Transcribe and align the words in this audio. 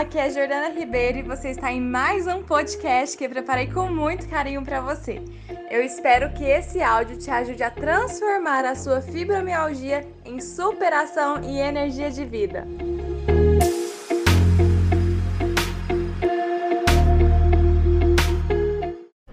aqui 0.00 0.18
é 0.18 0.28
Jordana 0.28 0.68
Ribeiro 0.68 1.16
e 1.16 1.22
você 1.22 1.52
está 1.52 1.72
em 1.72 1.80
mais 1.80 2.26
um 2.26 2.42
podcast 2.42 3.16
que 3.16 3.24
eu 3.24 3.30
preparei 3.30 3.66
com 3.66 3.88
muito 3.88 4.28
carinho 4.28 4.62
para 4.62 4.78
você. 4.78 5.22
Eu 5.70 5.82
espero 5.82 6.30
que 6.34 6.44
esse 6.44 6.82
áudio 6.82 7.16
te 7.16 7.30
ajude 7.30 7.62
a 7.62 7.70
transformar 7.70 8.66
a 8.66 8.74
sua 8.74 9.00
fibromialgia 9.00 10.06
em 10.26 10.38
superação 10.38 11.42
e 11.42 11.58
energia 11.58 12.10
de 12.10 12.26
vida. 12.26 12.68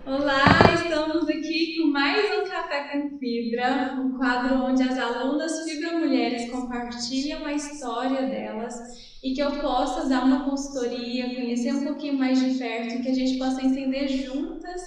Olá, 0.06 0.46
estamos 0.76 1.28
aqui 1.28 1.78
com 1.78 1.90
mais 1.90 2.40
um 2.40 2.50
Café 2.50 2.88
com 2.88 3.20
Fibra, 3.20 3.98
um 4.00 4.18
quadro 4.18 4.64
onde 4.64 4.82
as 4.82 4.98
alunas 4.98 5.62
fibromulheres 5.66 6.50
compartilham 6.50 7.46
a 7.46 7.52
história 7.52 8.22
delas 8.22 9.13
e 9.24 9.34
que 9.34 9.42
eu 9.42 9.52
possa 9.52 10.10
dar 10.10 10.26
uma 10.26 10.44
consultoria, 10.44 11.34
conhecer 11.34 11.74
um 11.74 11.86
pouquinho 11.86 12.16
mais 12.20 12.40
de 12.40 12.60
perto, 12.60 13.02
que 13.02 13.10
a 13.10 13.16
gente 13.16 13.38
possa 13.40 13.66
entender 13.66 14.08
juntas 14.10 14.82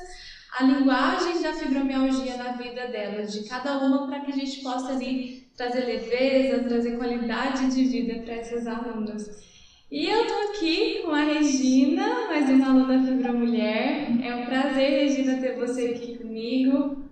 a 0.59 0.65
linguagem 0.65 1.43
da 1.43 1.55
fibromialgia 1.55 2.37
na 2.37 2.53
vida 2.53 2.87
delas, 2.89 3.33
de 3.33 3.49
cada 3.49 3.79
uma, 3.79 4.07
para 4.07 4.21
que 4.21 4.33
a 4.33 4.35
gente 4.35 4.63
possa 4.63 4.93
ali 4.93 5.49
trazer 5.57 5.87
leveza, 5.87 6.65
trazer 6.65 6.99
qualidade 6.99 7.75
de 7.75 7.85
vida 7.85 8.23
para 8.23 8.35
essas 8.35 8.67
alunas. 8.67 9.45
E 9.91 10.07
eu 10.07 10.23
estou 10.23 10.51
aqui 10.51 11.03
com 11.03 11.13
a 11.13 11.23
Regina, 11.23 12.27
mais 12.27 12.51
uma 12.51 12.71
aluna 12.71 13.07
fibromulher. 13.07 14.27
É 14.27 14.35
um 14.35 14.45
prazer, 14.47 15.05
Regina, 15.05 15.41
ter 15.41 15.57
você 15.57 15.89
aqui 15.89 16.19
comigo. 16.19 17.05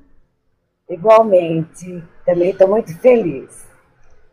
Igualmente, 0.90 2.02
também 2.26 2.50
estou 2.50 2.68
muito 2.68 2.94
feliz. 2.98 3.73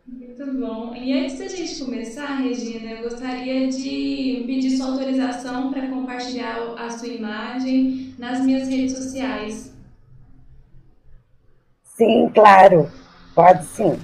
Muito 0.06 0.44
bom. 0.60 0.94
E 0.94 1.12
antes 1.12 1.38
da 1.38 1.48
gente 1.48 1.78
começar, 1.78 2.34
Regina, 2.36 2.90
eu 2.90 3.02
gostaria 3.02 3.68
de 3.68 4.42
pedir 4.46 4.70
sua 4.70 4.86
autorização 4.86 5.72
para 5.72 5.88
compartilhar 5.88 6.72
a 6.76 6.90
sua 6.90 7.08
imagem 7.08 8.14
nas 8.18 8.40
minhas 8.40 8.68
redes 8.68 8.96
sociais. 8.96 9.72
Sim, 11.84 12.28
claro. 12.34 12.90
Pode 13.34 13.64
sim. 13.66 13.98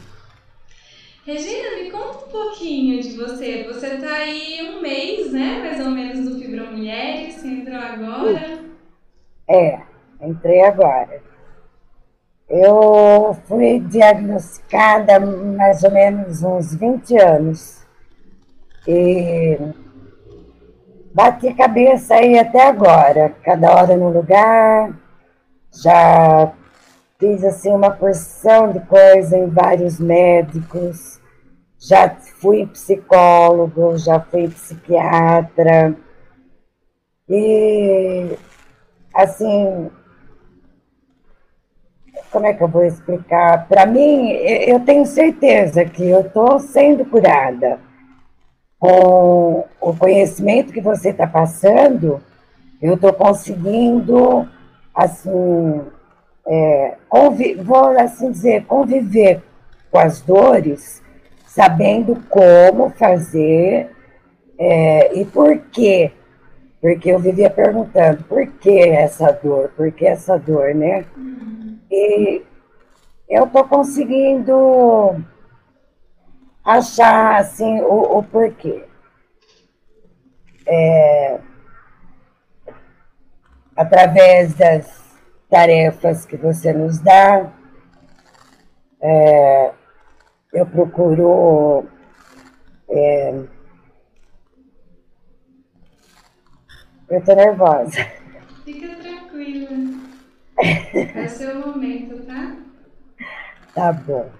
Regina, 1.26 1.76
me 1.82 1.90
conta 1.90 2.26
um 2.26 2.30
pouquinho 2.30 3.00
de 3.02 3.16
você. 3.16 3.64
Você 3.64 3.94
está 3.94 4.14
aí 4.16 4.58
um 4.62 4.80
mês, 4.80 5.32
né, 5.32 5.58
mais 5.60 5.80
ou 5.80 5.90
menos, 5.90 6.28
do 6.28 6.38
Fibromulheres, 6.38 7.34
você 7.34 7.48
entrou 7.48 7.76
agora. 7.78 8.68
É, 9.48 9.80
entrei 10.20 10.62
agora. 10.62 11.22
Eu 12.48 13.36
fui 13.46 13.78
diagnosticada 13.78 15.20
mais 15.20 15.84
ou 15.84 15.90
menos 15.90 16.42
uns 16.42 16.74
20 16.74 17.16
anos. 17.18 17.86
E 18.86 19.58
bati 21.12 21.52
cabeça 21.52 22.14
aí 22.14 22.38
até 22.38 22.66
agora, 22.66 23.34
cada 23.42 23.74
hora 23.74 23.96
no 23.96 24.08
lugar. 24.08 24.98
Já 25.70 26.52
fiz 27.18 27.44
assim 27.44 27.70
uma 27.70 27.90
porção 27.90 28.72
de 28.72 28.80
coisa 28.80 29.36
em 29.36 29.50
vários 29.50 30.00
médicos. 30.00 31.20
Já 31.78 32.08
fui 32.40 32.66
psicólogo, 32.66 33.98
já 33.98 34.20
fui 34.20 34.48
psiquiatra. 34.48 35.94
E 37.28 38.38
assim, 39.12 39.90
como 42.30 42.46
é 42.46 42.54
que 42.54 42.62
eu 42.62 42.68
vou 42.68 42.84
explicar? 42.84 43.66
Para 43.68 43.86
mim, 43.86 44.30
eu 44.30 44.80
tenho 44.80 45.04
certeza 45.06 45.84
que 45.84 46.08
eu 46.08 46.20
estou 46.20 46.58
sendo 46.58 47.04
curada. 47.04 47.78
Com 48.78 49.64
o 49.80 49.96
conhecimento 49.96 50.72
que 50.72 50.80
você 50.80 51.10
está 51.10 51.26
passando, 51.26 52.22
eu 52.80 52.94
estou 52.94 53.12
conseguindo, 53.12 54.48
assim, 54.94 55.82
é, 56.46 56.96
vou 57.64 57.88
assim 57.98 58.30
dizer, 58.30 58.64
conviver 58.66 59.42
com 59.90 59.98
as 59.98 60.20
dores, 60.20 61.02
sabendo 61.46 62.22
como 62.28 62.90
fazer 62.90 63.90
é, 64.58 65.18
e 65.20 65.24
por 65.24 65.58
quê. 65.72 66.12
Porque 66.80 67.10
eu 67.10 67.18
vivia 67.18 67.50
perguntando, 67.50 68.22
por 68.24 68.46
que 68.46 68.78
essa 68.78 69.32
dor? 69.32 69.72
Por 69.76 69.90
que 69.90 70.06
essa 70.06 70.38
dor, 70.38 70.72
né? 70.74 71.04
Uhum. 71.16 71.67
E 71.90 72.44
eu 73.28 73.44
estou 73.44 73.64
conseguindo 73.68 75.24
achar 76.64 77.40
assim 77.40 77.80
o, 77.80 78.18
o 78.18 78.22
porquê. 78.22 78.84
É, 80.66 81.40
através 83.74 84.54
das 84.54 85.16
tarefas 85.48 86.26
que 86.26 86.36
você 86.36 86.72
nos 86.72 86.98
dá, 86.98 87.50
é, 89.00 89.72
eu 90.52 90.66
procuro 90.66 91.86
é, 92.90 93.30
eu 97.08 97.18
estou 97.18 97.36
nervosa. 97.36 98.17
É 100.60 101.28
seu 101.28 101.54
momento, 101.66 102.26
tá? 102.26 102.56
Tá 103.74 103.92
bom. 103.92 104.30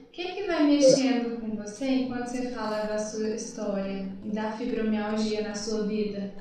O 0.00 0.06
que, 0.10 0.32
que 0.32 0.46
vai 0.46 0.64
mexendo 0.64 1.40
com 1.40 1.56
você 1.56 1.86
enquanto 1.86 2.26
você 2.26 2.50
fala 2.50 2.82
da 2.82 2.98
sua 2.98 3.28
história 3.30 4.08
e 4.24 4.30
da 4.30 4.52
fibromialgia 4.52 5.42
na 5.42 5.54
sua 5.54 5.86
vida? 5.86 6.34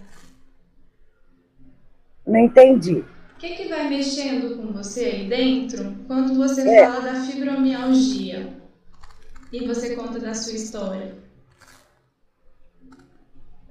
Não 2.25 2.39
entendi. 2.39 3.05
O 3.35 3.37
que, 3.37 3.55
que 3.55 3.69
vai 3.69 3.87
mexendo 3.87 4.57
com 4.57 4.73
você 4.73 5.05
aí 5.05 5.29
dentro 5.29 5.95
quando 6.07 6.35
você 6.35 6.67
é. 6.67 6.87
fala 6.87 7.01
da 7.01 7.21
fibromialgia 7.21 8.49
e 9.53 9.65
você 9.65 9.95
conta 9.95 10.19
da 10.19 10.33
sua 10.33 10.55
história? 10.55 11.15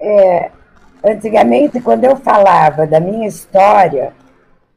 É, 0.00 0.52
antigamente, 1.04 1.80
quando 1.80 2.04
eu 2.04 2.16
falava 2.16 2.86
da 2.86 3.00
minha 3.00 3.26
história, 3.26 4.14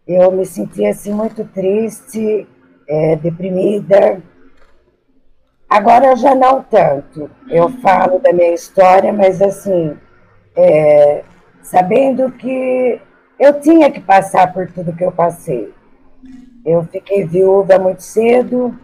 eu 0.08 0.32
me 0.32 0.46
sentia 0.46 0.90
assim 0.90 1.14
muito 1.14 1.44
triste, 1.46 2.48
é, 2.88 3.16
deprimida. 3.16 4.22
Agora 5.70 6.16
já 6.16 6.36
não 6.36 6.62
tanto. 6.64 7.30
Eu 7.50 7.70
falo 7.70 8.20
da 8.20 8.34
minha 8.34 8.54
história, 8.54 9.14
mas 9.14 9.42
assim, 9.42 9.98
é, 10.56 11.24
sabendo 11.62 12.32
que 12.32 13.00
eu 13.40 13.60
tinha 13.60 13.90
que 13.90 14.00
passar 14.00 14.52
por 14.54 14.70
tudo 14.72 14.94
que 14.94 15.04
eu 15.04 15.12
passei. 15.12 15.74
Eu 16.66 16.84
fiquei 16.84 17.26
viúva 17.26 17.80
muito 17.80 18.04
cedo, 18.04 18.78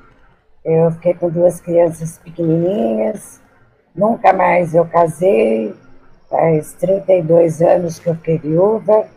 eu 0.65 0.91
fiquei 0.91 1.13
com 1.13 1.29
duas 1.29 1.61
crianças 1.61 2.17
pequenininhas, 2.17 3.39
nunca 3.95 4.33
mais 4.33 4.73
eu 4.73 4.85
casei, 4.85 5.75
faz 6.29 6.73
32 6.73 7.61
anos 7.61 7.99
que 7.99 8.07
eu 8.07 8.15
fiquei 8.15 8.37
viúva. 8.37 9.07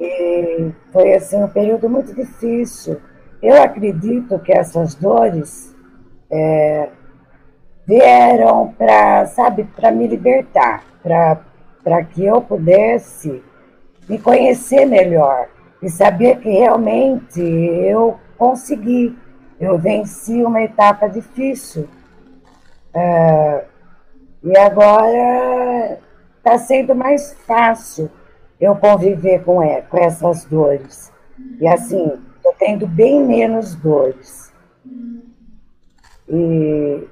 E 0.00 0.72
foi 0.92 1.14
assim 1.14 1.42
um 1.42 1.48
período 1.48 1.88
muito 1.88 2.14
difícil. 2.14 3.00
Eu 3.42 3.60
acredito 3.60 4.38
que 4.38 4.52
essas 4.52 4.94
dores 4.94 5.74
é, 6.30 6.88
vieram 7.86 8.74
para, 8.78 9.26
sabe, 9.26 9.64
para 9.64 9.90
me 9.90 10.06
libertar, 10.06 10.84
para 11.02 12.04
que 12.04 12.24
eu 12.24 12.40
pudesse 12.40 13.42
me 14.08 14.18
conhecer 14.18 14.86
melhor 14.86 15.48
e 15.82 15.88
saber 15.88 16.38
que 16.38 16.48
realmente 16.48 17.40
eu 17.40 18.18
consegui, 18.36 19.18
eu 19.60 19.78
venci 19.78 20.42
uma 20.44 20.62
etapa 20.62 21.08
difícil. 21.08 21.88
É, 22.94 23.64
e 24.44 24.56
agora 24.56 25.98
está 26.38 26.56
sendo 26.56 26.94
mais 26.94 27.34
fácil 27.46 28.10
eu 28.60 28.74
conviver 28.76 29.44
com, 29.44 29.62
é, 29.62 29.82
com 29.82 29.98
essas 29.98 30.44
dores. 30.44 31.12
E 31.60 31.66
assim, 31.66 32.12
estou 32.36 32.54
tendo 32.58 32.86
bem 32.86 33.24
menos 33.24 33.74
dores. 33.74 34.52
E 36.28 37.08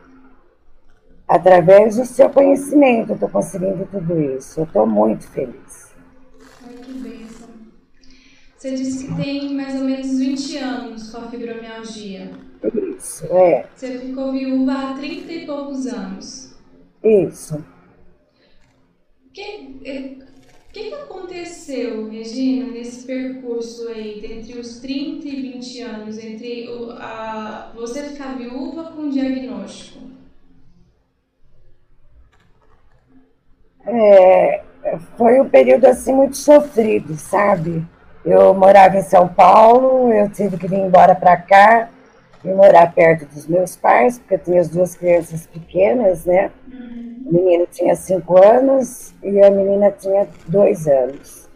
através 1.26 1.96
do 1.96 2.04
seu 2.04 2.28
conhecimento, 2.30 3.12
estou 3.12 3.28
conseguindo 3.28 3.86
tudo 3.90 4.20
isso. 4.20 4.60
Eu 4.60 4.64
estou 4.64 4.86
muito 4.86 5.28
feliz. 5.28 5.94
Ai, 6.62 6.74
que 6.74 6.92
bênção. 6.92 7.48
Você 8.56 8.74
disse 8.74 9.06
que 9.06 9.14
tem 9.14 9.54
mais 9.54 9.74
ou 9.74 9.86
menos 9.86 10.18
20 10.18 10.56
anos 10.56 11.12
com 11.12 11.18
a 11.18 11.28
fibromialgia. 11.28 12.32
Isso, 12.96 13.26
é. 13.30 13.66
Você 13.74 13.98
ficou 13.98 14.32
viúva 14.32 14.72
há 14.72 14.94
30 14.94 15.32
e 15.32 15.46
poucos 15.46 15.86
anos. 15.86 16.56
Isso. 17.04 17.64
Que, 19.32 19.78
eh, 19.84 20.25
que, 20.76 20.90
que 20.90 20.94
aconteceu, 20.94 22.06
Regina, 22.10 22.66
nesse 22.66 23.06
percurso 23.06 23.88
aí, 23.88 24.30
entre 24.30 24.58
os 24.58 24.78
30 24.78 25.26
e 25.26 25.36
20 25.36 25.80
anos, 25.80 26.18
entre 26.18 26.68
o, 26.68 26.90
a, 26.90 27.72
você 27.80 28.04
ficar 28.04 28.36
viúva 28.36 28.84
com 28.84 29.08
diagnóstico? 29.08 30.04
É, 33.86 34.62
foi 35.16 35.40
um 35.40 35.48
período 35.48 35.86
assim 35.86 36.12
muito 36.12 36.36
sofrido, 36.36 37.16
sabe? 37.16 37.84
Eu 38.24 38.52
morava 38.52 38.96
em 38.98 39.02
São 39.02 39.28
Paulo, 39.28 40.12
eu 40.12 40.28
tive 40.28 40.58
que 40.58 40.68
vir 40.68 40.78
embora 40.80 41.14
para 41.14 41.36
cá 41.36 41.88
e 42.44 42.48
morar 42.48 42.92
perto 42.94 43.26
dos 43.26 43.46
meus 43.46 43.76
pais, 43.76 44.18
porque 44.18 44.34
eu 44.34 44.38
tinha 44.38 44.60
as 44.60 44.68
duas 44.68 44.94
crianças 44.94 45.46
pequenas, 45.46 46.24
né? 46.24 46.50
O 47.26 47.32
menino 47.32 47.66
tinha 47.70 47.94
cinco 47.96 48.42
anos 48.42 49.14
e 49.22 49.40
a 49.40 49.50
menina 49.50 49.90
tinha 49.90 50.28
dois 50.46 50.86
anos. 50.86 51.48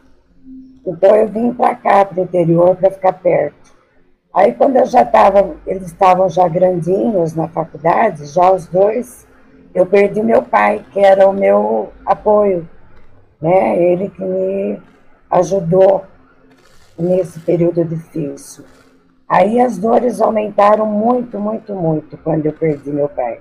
Então 0.86 1.14
eu 1.14 1.28
vim 1.28 1.52
para 1.52 1.74
cá, 1.74 2.04
para 2.04 2.20
o 2.20 2.24
interior, 2.24 2.74
para 2.76 2.90
ficar 2.90 3.12
perto. 3.12 3.74
Aí 4.32 4.52
quando 4.52 4.76
eu 4.76 4.86
já 4.86 5.02
estava, 5.02 5.56
eles 5.66 5.86
estavam 5.86 6.28
já 6.28 6.48
grandinhos 6.48 7.34
na 7.34 7.48
faculdade, 7.48 8.26
já 8.26 8.50
os 8.52 8.66
dois, 8.66 9.26
eu 9.74 9.86
perdi 9.86 10.22
meu 10.22 10.42
pai, 10.42 10.84
que 10.92 11.00
era 11.00 11.28
o 11.28 11.32
meu 11.32 11.92
apoio, 12.04 12.68
né? 13.40 13.80
Ele 13.80 14.08
que 14.08 14.22
me 14.22 14.80
ajudou 15.30 16.04
nesse 16.98 17.40
período 17.40 17.84
difícil. 17.84 18.64
Aí 19.30 19.60
as 19.60 19.78
dores 19.78 20.20
aumentaram 20.20 20.84
muito, 20.84 21.38
muito, 21.38 21.72
muito 21.72 22.18
quando 22.18 22.46
eu 22.46 22.52
perdi 22.52 22.90
meu 22.90 23.08
pai. 23.08 23.40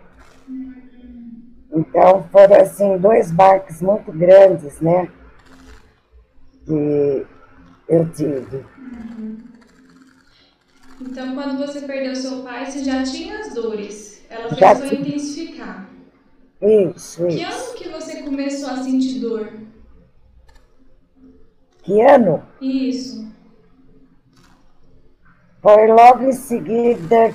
Então 1.73 2.23
foram 2.31 2.61
assim 2.61 2.95
dois 2.99 3.31
barcos 3.31 3.81
muito 3.81 4.11
grandes, 4.11 4.79
né? 4.79 5.11
Que 6.63 7.25
eu 7.87 8.07
tive. 8.11 8.63
Então, 11.01 11.33
quando 11.33 11.57
você 11.57 11.81
perdeu 11.81 12.15
seu 12.15 12.43
pai, 12.43 12.65
você 12.65 12.83
já 12.83 13.01
tinha 13.01 13.39
as 13.39 13.55
dores. 13.55 14.23
Ela 14.29 14.49
começou 14.49 14.89
a 14.89 14.93
intensificar. 14.93 15.89
Isso, 16.61 17.25
Que 17.25 17.41
ano 17.41 17.73
que 17.73 17.89
você 17.89 18.21
começou 18.21 18.69
a 18.69 18.75
sentir 18.75 19.19
dor? 19.21 19.53
Que 21.83 22.01
ano? 22.01 22.43
Isso. 22.61 23.38
Foi 25.61 25.87
logo 25.87 26.23
em 26.23 26.31
seguida 26.31 27.33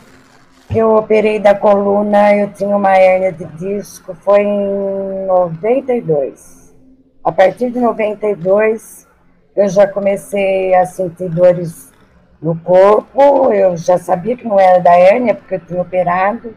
que 0.68 0.78
eu 0.78 0.96
operei 0.96 1.38
da 1.38 1.54
coluna, 1.54 2.34
eu 2.34 2.50
tinha 2.52 2.74
uma 2.74 2.96
hérnia 2.96 3.32
de 3.32 3.44
disco, 3.44 4.14
foi 4.14 4.40
em 4.40 5.26
92. 5.26 6.74
A 7.22 7.30
partir 7.30 7.70
de 7.70 7.78
92, 7.78 9.06
eu 9.54 9.68
já 9.68 9.86
comecei 9.86 10.74
a 10.74 10.86
sentir 10.86 11.28
dores 11.28 11.92
no 12.40 12.58
corpo, 12.60 13.52
eu 13.52 13.76
já 13.76 13.98
sabia 13.98 14.36
que 14.36 14.48
não 14.48 14.58
era 14.58 14.78
da 14.78 14.92
hérnia, 14.92 15.34
porque 15.34 15.56
eu 15.56 15.60
tinha 15.60 15.82
operado. 15.82 16.56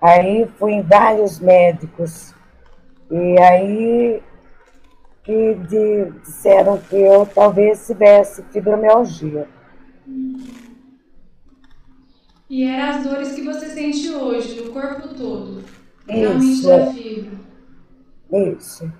Aí 0.00 0.48
fui 0.58 0.72
em 0.72 0.82
vários 0.82 1.38
médicos. 1.38 2.34
E 3.10 3.38
aí 3.40 4.22
que 5.22 5.54
disseram 6.22 6.78
que 6.78 6.96
eu 6.96 7.26
talvez 7.26 7.86
tivesse 7.86 8.42
fibromialgia. 8.44 9.46
E 12.50 12.64
eram 12.64 12.90
as 12.90 13.04
dores 13.04 13.32
que 13.34 13.42
você 13.42 13.68
sente 13.68 14.08
hoje, 14.10 14.60
no 14.62 14.72
corpo 14.72 15.14
todo. 15.14 15.64
Realmente 16.08 16.62
da 16.66 16.92
fibra. 16.92 17.38
Isso. 18.32 18.90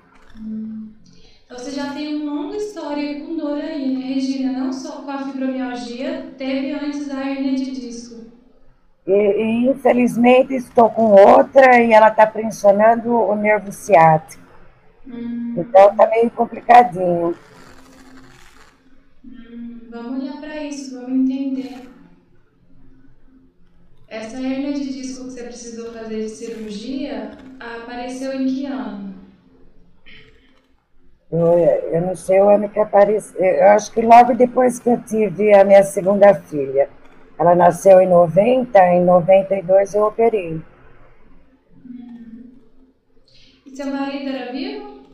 Então 1.45 1.59
você 1.59 1.71
já 1.71 1.93
tem 1.95 2.15
uma 2.23 2.33
longa 2.43 2.57
história 2.57 3.21
com 3.21 3.37
dor 3.37 3.59
aí, 3.61 3.97
né, 3.97 4.07
Regina? 4.15 4.53
Não 4.53 4.73
só 4.73 5.03
com 5.03 5.11
a 5.11 5.25
fibromialgia, 5.25 6.35
teve 6.37 6.73
antes 6.73 7.11
a 7.11 7.29
hernia 7.31 7.55
de 7.55 7.71
disco. 7.71 8.27
Infelizmente 9.07 10.55
estou 10.55 10.91
com 10.91 11.07
outra 11.13 11.81
e 11.83 11.93
ela 11.93 12.09
está 12.09 12.27
pressionando 12.27 13.11
o 13.11 13.35
nervo 13.35 13.73
ciático. 13.73 14.43
Hum, 15.07 15.55
Então 15.57 15.91
está 15.91 16.07
meio 16.09 16.31
complicadinho. 16.31 17.35
hum, 19.25 19.81
vamos 19.91 20.23
olhar 20.23 20.41
para 20.41 20.65
isso, 20.65 21.01
vamos 21.01 21.31
entender. 21.31 21.89
Essa 24.11 24.37
hernia 24.39 24.73
de 24.73 24.87
disco 24.87 25.25
que 25.27 25.33
você 25.33 25.45
precisou 25.45 25.93
fazer 25.93 26.23
de 26.23 26.31
cirurgia 26.31 27.31
apareceu 27.61 28.33
em 28.33 28.45
que 28.45 28.65
ano? 28.67 29.15
Eu, 31.31 31.41
eu 31.93 32.01
não 32.01 32.15
sei 32.17 32.41
o 32.41 32.49
ano 32.49 32.69
que 32.69 32.81
apareceu. 32.81 33.41
Eu 33.41 33.69
acho 33.69 33.93
que 33.93 34.01
logo 34.01 34.35
depois 34.35 34.79
que 34.79 34.89
eu 34.89 35.01
tive 35.03 35.53
a 35.55 35.65
minha 35.65 35.83
segunda 35.83 36.35
filha. 36.35 36.89
Ela 37.39 37.55
nasceu 37.55 38.01
em 38.01 38.09
90, 38.09 38.79
em 38.95 39.05
92 39.05 39.95
eu 39.95 40.05
operei. 40.05 40.61
E 43.67 43.71
seu 43.71 43.87
marido 43.87 44.29
era 44.29 44.51
vivo? 44.53 45.07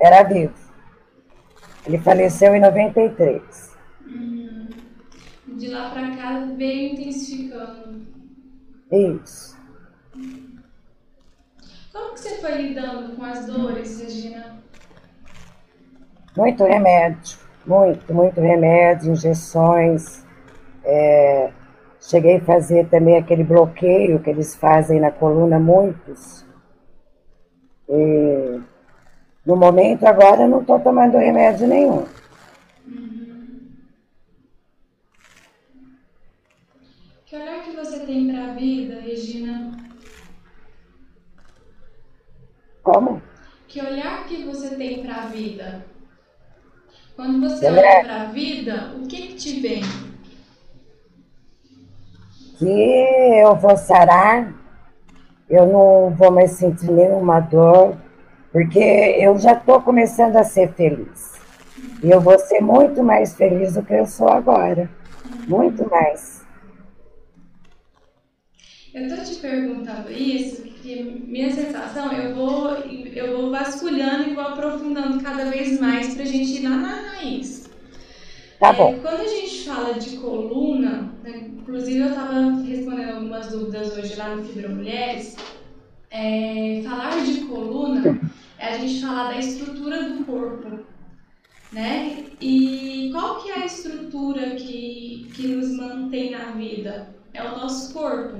Era 0.00 0.22
vivo. 0.22 0.54
Ele 1.86 1.98
faleceu 1.98 2.54
em 2.54 2.60
93. 2.60 3.76
Hum, 4.06 4.43
de 5.56 5.68
lá 5.68 5.90
para 5.90 6.16
cá 6.16 6.46
veio 6.56 6.92
intensificando. 6.92 8.02
Isso. 8.90 9.56
Como 11.92 12.14
que 12.14 12.20
você 12.20 12.36
foi 12.40 12.52
lidando 12.62 13.16
com 13.16 13.24
as 13.24 13.46
dores, 13.46 14.00
Regina? 14.00 14.58
Muito 16.36 16.64
remédio, 16.64 17.38
muito, 17.66 18.12
muito 18.12 18.40
remédio, 18.40 19.12
injeções. 19.12 20.24
É, 20.84 21.50
cheguei 22.00 22.36
a 22.36 22.44
fazer 22.44 22.88
também 22.88 23.16
aquele 23.16 23.44
bloqueio 23.44 24.18
que 24.18 24.30
eles 24.30 24.54
fazem 24.54 25.00
na 25.00 25.10
coluna, 25.10 25.58
muitos. 25.58 26.44
E, 27.88 28.60
no 29.46 29.56
momento 29.56 30.04
agora 30.04 30.42
eu 30.42 30.48
não 30.48 30.60
estou 30.60 30.80
tomando 30.80 31.16
remédio 31.16 31.68
nenhum. 31.68 32.04
Que 37.34 37.40
olhar 37.40 37.62
que 37.64 37.70
você 37.72 37.98
tem 38.06 38.28
para 38.28 38.44
a 38.44 38.54
vida, 38.54 39.00
Regina? 39.00 39.72
Como? 42.80 43.20
Que 43.66 43.82
olhar 43.82 44.24
que 44.24 44.44
você 44.44 44.76
tem 44.76 45.02
para 45.02 45.16
a 45.16 45.26
vida? 45.26 45.84
Quando 47.16 47.40
você 47.40 47.66
olha 47.66 48.04
para 48.04 48.22
a 48.22 48.24
vida, 48.26 48.92
o 48.96 49.08
que 49.08 49.26
que 49.26 49.34
te 49.34 49.60
vem? 49.60 49.82
Que 52.56 53.40
eu 53.42 53.56
vou 53.56 53.76
sarar, 53.76 54.54
eu 55.50 55.66
não 55.66 56.10
vou 56.10 56.30
mais 56.30 56.52
sentir 56.52 56.92
nenhuma 56.92 57.40
dor, 57.40 57.96
porque 58.52 58.78
eu 58.78 59.36
já 59.40 59.54
estou 59.54 59.82
começando 59.82 60.36
a 60.36 60.44
ser 60.44 60.72
feliz. 60.74 61.32
E 62.00 62.12
eu 62.12 62.20
vou 62.20 62.38
ser 62.38 62.60
muito 62.60 63.02
mais 63.02 63.34
feliz 63.34 63.74
do 63.74 63.82
que 63.82 63.92
eu 63.92 64.06
sou 64.06 64.28
agora. 64.28 64.88
Muito 65.48 65.90
mais. 65.90 66.33
Eu 68.94 69.08
tô 69.08 69.24
te 69.24 69.34
perguntando 69.40 70.12
isso 70.12 70.62
porque 70.62 71.02
minha 71.02 71.50
sensação, 71.50 72.12
eu 72.12 72.32
vou, 72.34 72.70
eu 72.74 73.36
vou 73.36 73.50
vasculhando 73.50 74.30
e 74.30 74.34
vou 74.34 74.44
aprofundando 74.44 75.20
cada 75.20 75.46
vez 75.46 75.80
mais 75.80 76.14
pra 76.14 76.24
gente 76.24 76.60
ir 76.60 76.68
lá 76.68 76.76
na 76.76 76.94
raiz. 77.10 77.68
Tá 78.60 78.68
É, 78.68 78.72
bom. 78.72 78.96
Quando 79.02 79.20
a 79.20 79.26
gente 79.26 79.64
fala 79.64 79.94
de 79.94 80.16
coluna, 80.18 81.12
né, 81.24 81.50
inclusive 81.58 81.98
eu 81.98 82.10
estava 82.10 82.50
respondendo 82.62 83.14
algumas 83.16 83.48
dúvidas 83.48 83.96
hoje 83.98 84.14
lá 84.14 84.36
no 84.36 84.44
Fibra 84.44 84.68
Mulheres, 84.68 85.36
é, 86.10 86.80
falar 86.84 87.24
de 87.24 87.40
coluna 87.46 88.20
é 88.58 88.68
a 88.68 88.78
gente 88.78 89.00
falar 89.00 89.32
da 89.32 89.38
estrutura 89.38 90.08
do 90.10 90.24
corpo, 90.24 90.84
né? 91.72 92.26
E 92.40 93.10
qual 93.12 93.42
que 93.42 93.50
é 93.50 93.62
a 93.62 93.66
estrutura 93.66 94.50
que, 94.54 95.28
que 95.34 95.48
nos 95.48 95.70
mantém 95.76 96.30
na 96.30 96.52
vida? 96.52 97.12
É 97.32 97.42
o 97.42 97.58
nosso 97.58 97.92
corpo. 97.92 98.36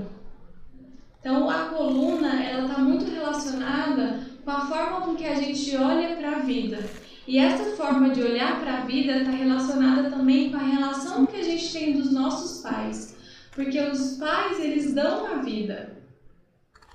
Então 1.25 1.49
a 1.49 1.71
coluna 1.71 2.39
ela 2.45 2.67
está 2.69 2.83
muito 2.83 3.11
relacionada 3.11 4.21
com 4.45 4.51
a 4.51 4.67
forma 4.67 5.01
com 5.01 5.15
que 5.15 5.25
a 5.25 5.35
gente 5.37 5.75
olha 5.75 6.17
para 6.17 6.37
a 6.37 6.39
vida. 6.41 6.85
E 7.27 7.39
essa 7.39 7.75
forma 7.77 8.11
de 8.11 8.21
olhar 8.21 8.61
para 8.61 8.75
a 8.75 8.81
vida 8.81 9.17
está 9.17 9.31
relacionada 9.31 10.11
também 10.11 10.51
com 10.51 10.59
a 10.59 10.63
relação 10.63 11.25
que 11.25 11.37
a 11.37 11.43
gente 11.43 11.73
tem 11.73 11.95
dos 11.95 12.13
nossos 12.13 12.61
pais, 12.61 13.17
porque 13.53 13.81
os 13.81 14.19
pais 14.19 14.61
eles 14.61 14.93
dão 14.93 15.25
a 15.25 15.37
vida. 15.37 15.97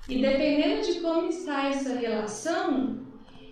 E 0.07 0.21
dependendo 0.21 0.85
de 0.85 0.99
como 0.99 1.27
está 1.27 1.67
essa 1.67 1.95
relação, 1.95 2.99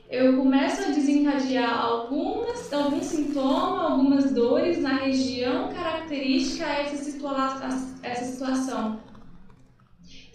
eu 0.08 0.38
começo 0.38 0.84
a 0.84 0.92
desencadear 0.92 1.86
algumas, 1.86 2.72
algum 2.72 3.02
sintoma, 3.02 3.94
algumas 3.94 4.32
dores 4.32 4.80
na 4.80 4.94
região 4.94 5.74
característica 5.74 6.68
a 6.68 6.82
essa, 6.82 6.98
situa 6.98 7.32
a 7.64 8.08
essa 8.08 8.26
situação. 8.26 9.07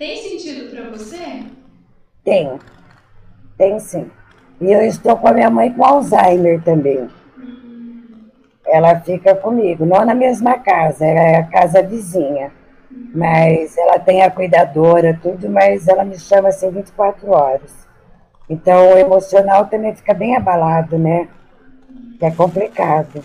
Tem 0.02 0.16
sentido 0.16 0.68
para 0.68 0.90
você? 0.90 1.44
Tenho. 2.24 2.58
Tenho 3.56 3.78
sim. 3.78 4.10
E 4.60 4.72
eu 4.72 4.82
estou 4.82 5.16
com 5.16 5.28
a 5.28 5.32
minha 5.32 5.48
mãe 5.48 5.72
com 5.72 5.84
Alzheimer 5.84 6.60
também. 6.64 7.08
Ela 8.66 8.98
fica 8.98 9.36
comigo, 9.36 9.86
não 9.86 10.04
na 10.04 10.12
mesma 10.12 10.58
casa, 10.58 11.06
é 11.06 11.36
a 11.36 11.44
casa 11.44 11.84
vizinha. 11.84 12.50
Mas 13.14 13.78
ela 13.78 13.96
tem 14.00 14.22
a 14.22 14.30
cuidadora, 14.32 15.16
tudo, 15.22 15.48
mas 15.48 15.86
ela 15.86 16.04
me 16.04 16.18
chama 16.18 16.48
assim 16.48 16.68
24 16.72 17.30
horas. 17.30 17.86
Então 18.50 18.94
o 18.94 18.98
emocional 18.98 19.66
também 19.66 19.94
fica 19.94 20.12
bem 20.12 20.34
abalado, 20.34 20.98
né? 20.98 21.28
Que 22.18 22.24
é 22.24 22.30
complicado. 22.32 23.22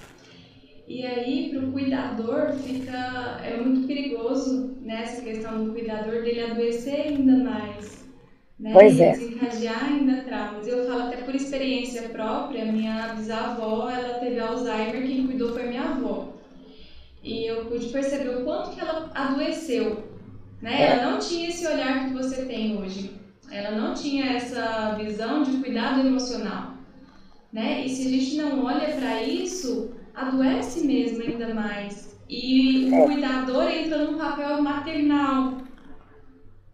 E 0.87 1.05
aí, 1.05 1.49
para 1.49 1.67
o 1.67 1.71
cuidador, 1.73 2.53
fica 2.53 3.41
é 3.43 3.57
muito 3.57 3.85
perigoso 3.85 4.77
nessa 4.81 5.21
né, 5.21 5.33
questão 5.33 5.65
do 5.65 5.73
cuidador 5.73 6.23
dele 6.23 6.39
adoecer 6.39 7.07
ainda 7.07 7.43
mais. 7.43 8.07
Né? 8.57 8.71
Pois 8.71 8.97
é. 8.97 9.11
Desencadear 9.11 9.83
ainda 9.83 10.23
traumas. 10.23 10.65
Eu 10.65 10.87
falo 10.87 11.03
até 11.03 11.17
por 11.17 11.35
experiência 11.35 12.03
própria, 12.09 12.71
minha 12.71 13.13
bisavó, 13.15 13.89
ela 13.89 14.19
teve 14.19 14.39
Alzheimer, 14.39 15.05
quem 15.05 15.27
cuidou 15.27 15.51
foi 15.51 15.67
minha 15.67 15.83
avó. 15.83 16.33
E 17.21 17.45
eu 17.45 17.65
pude 17.65 17.87
perceber 17.87 18.29
o 18.29 18.45
quanto 18.45 18.69
que 18.71 18.79
ela 18.79 19.11
adoeceu. 19.13 20.07
Né? 20.61 20.83
Ela 20.83 21.11
não 21.11 21.19
tinha 21.19 21.49
esse 21.49 21.67
olhar 21.67 22.05
que 22.07 22.13
você 22.13 22.45
tem 22.45 22.77
hoje. 22.77 23.11
Ela 23.51 23.71
não 23.71 23.93
tinha 23.93 24.37
essa 24.37 24.95
visão 24.95 25.43
de 25.43 25.57
cuidado 25.57 25.99
emocional. 26.07 26.75
Né? 27.51 27.85
E 27.85 27.89
se 27.89 28.07
a 28.07 28.09
gente 28.09 28.37
não 28.37 28.63
olha 28.63 28.95
para 28.95 29.21
isso, 29.21 29.96
adoece 30.17 30.85
mesmo 30.85 31.21
ainda 31.21 31.53
mais. 31.53 32.17
E 32.27 32.89
o 32.91 33.05
cuidador 33.05 33.69
entra 33.69 33.99
num 33.99 34.17
papel 34.17 34.61
maternal. 34.61 35.59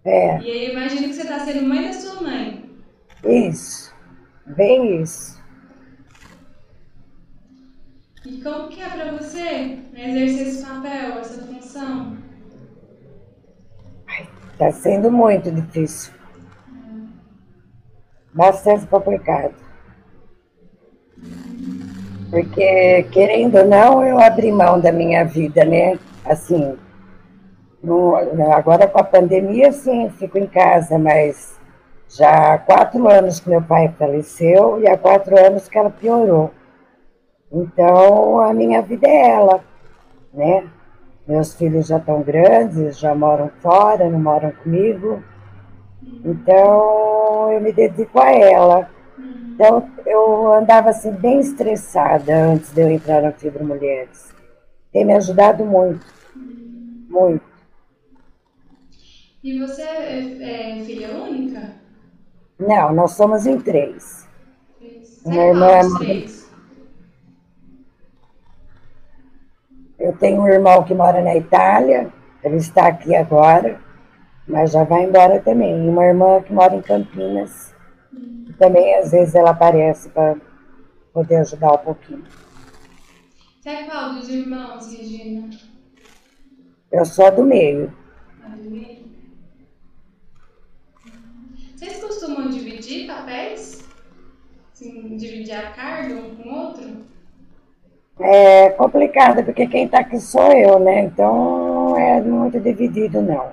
É. 0.05 0.39
E 0.39 0.51
aí 0.51 0.71
imagina 0.71 1.07
que 1.07 1.13
você 1.13 1.21
está 1.21 1.39
sendo 1.39 1.67
mãe 1.67 1.83
da 1.83 1.93
sua 1.93 2.21
mãe. 2.21 2.69
Isso, 3.23 3.93
bem 4.45 5.01
isso. 5.01 5.41
E 8.25 8.41
como 8.41 8.69
que 8.69 8.81
é 8.81 8.89
para 8.89 9.11
você 9.11 9.79
exercer 9.93 10.47
esse 10.47 10.65
papel, 10.65 11.19
essa 11.19 11.41
função? 11.45 12.17
Está 14.53 14.71
sendo 14.71 15.11
muito 15.11 15.51
difícil. 15.51 16.13
Bastante 18.33 18.87
complicado. 18.87 19.62
Porque, 22.33 23.03
querendo 23.11 23.59
ou 23.59 23.67
não, 23.67 24.03
eu 24.03 24.17
abri 24.17 24.51
mão 24.51 24.79
da 24.79 24.91
minha 24.91 25.23
vida, 25.23 25.63
né? 25.63 25.99
Assim, 26.25 26.75
no, 27.83 28.15
agora 28.51 28.87
com 28.87 28.97
a 28.97 29.03
pandemia, 29.03 29.71
sim, 29.71 30.09
fico 30.17 30.39
em 30.39 30.47
casa, 30.47 30.97
mas 30.97 31.59
já 32.09 32.55
há 32.55 32.57
quatro 32.57 33.07
anos 33.07 33.39
que 33.39 33.47
meu 33.47 33.61
pai 33.61 33.93
faleceu 33.99 34.81
e 34.81 34.87
há 34.87 34.97
quatro 34.97 35.39
anos 35.39 35.67
que 35.69 35.77
ela 35.77 35.91
piorou. 35.91 36.49
Então, 37.51 38.39
a 38.39 38.51
minha 38.51 38.81
vida 38.81 39.07
é 39.07 39.29
ela, 39.29 39.63
né? 40.33 40.67
Meus 41.27 41.53
filhos 41.53 41.85
já 41.85 41.97
estão 41.97 42.23
grandes, 42.23 42.97
já 42.97 43.13
moram 43.13 43.51
fora, 43.61 44.09
não 44.09 44.19
moram 44.19 44.51
comigo. 44.63 45.21
Então, 46.25 47.51
eu 47.51 47.61
me 47.61 47.71
dedico 47.71 48.19
a 48.19 48.31
ela. 48.31 48.89
Então, 49.17 49.89
eu 50.05 50.53
andava 50.53 50.89
assim 50.89 51.11
bem 51.11 51.39
estressada 51.39 52.35
antes 52.35 52.71
de 52.71 52.81
eu 52.81 52.89
entrar 52.89 53.21
na 53.21 53.31
Fibra 53.31 53.63
Mulheres. 53.63 54.33
Tem 54.91 55.05
me 55.05 55.13
ajudado 55.13 55.63
muito. 55.65 56.05
Muito. 57.09 57.43
E 59.43 59.59
você 59.59 59.81
é, 59.81 60.79
é 60.79 60.83
filha 60.83 61.13
única? 61.15 61.75
Não, 62.59 62.93
nós 62.93 63.11
somos 63.11 63.45
em 63.45 63.59
três. 63.59 64.27
Três. 64.79 65.21
Minha 65.25 65.47
irmã 65.47 65.67
é 65.67 65.81
três? 65.99 66.49
Eu 69.99 70.15
tenho 70.17 70.41
um 70.41 70.47
irmão 70.47 70.83
que 70.83 70.93
mora 70.93 71.21
na 71.21 71.35
Itália, 71.35 72.11
ele 72.43 72.57
está 72.57 72.87
aqui 72.87 73.15
agora, 73.15 73.79
mas 74.47 74.71
já 74.71 74.83
vai 74.83 75.03
embora 75.03 75.39
também. 75.39 75.85
E 75.85 75.89
uma 75.89 76.05
irmã 76.05 76.41
que 76.41 76.53
mora 76.53 76.75
em 76.75 76.81
Campinas 76.81 77.72
também, 78.57 78.95
às 78.95 79.11
vezes, 79.11 79.35
ela 79.35 79.51
aparece 79.51 80.09
para 80.09 80.35
poder 81.13 81.37
ajudar 81.37 81.73
um 81.73 81.77
pouquinho. 81.77 82.23
Você 83.59 83.69
é 83.69 83.83
qual 83.83 84.13
dos 84.13 84.29
irmãos, 84.29 84.91
Regina? 84.91 85.49
Eu 86.91 87.05
sou 87.05 87.25
a 87.25 87.29
do 87.29 87.43
meio. 87.43 87.91
Do 88.63 88.69
meio? 88.69 89.03
Vocês 91.75 91.99
costumam 91.99 92.49
dividir 92.49 93.07
papéis? 93.07 93.83
Assim, 94.73 95.17
dividir 95.17 95.53
a 95.55 95.71
carga 95.71 96.15
um 96.15 96.35
com 96.35 96.49
o 96.49 96.53
outro? 96.53 97.05
É 98.19 98.69
complicado, 98.71 99.43
porque 99.43 99.67
quem 99.67 99.85
está 99.85 99.99
aqui 99.99 100.19
sou 100.19 100.51
eu, 100.51 100.79
né? 100.79 101.01
Então, 101.05 101.97
é 101.97 102.21
muito 102.21 102.59
dividido, 102.59 103.21
não. 103.21 103.51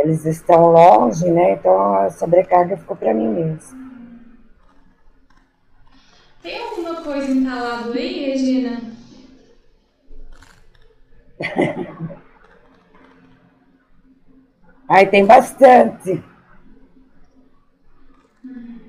Eles 0.00 0.24
estão 0.24 0.72
longe, 0.72 1.30
né? 1.30 1.52
Então 1.52 1.94
a 1.94 2.10
sobrecarga 2.10 2.76
ficou 2.76 2.96
para 2.96 3.14
mim 3.14 3.28
mesmo. 3.28 3.78
Tem 6.42 6.58
alguma 6.62 7.02
coisa 7.02 7.30
entalada 7.30 7.92
aí, 7.98 8.30
Regina? 8.30 8.80
Ai, 14.88 15.06
tem 15.06 15.24
bastante. 15.24 16.22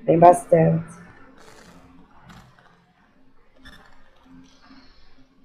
Tem 0.04 0.18
bastante. 0.18 0.92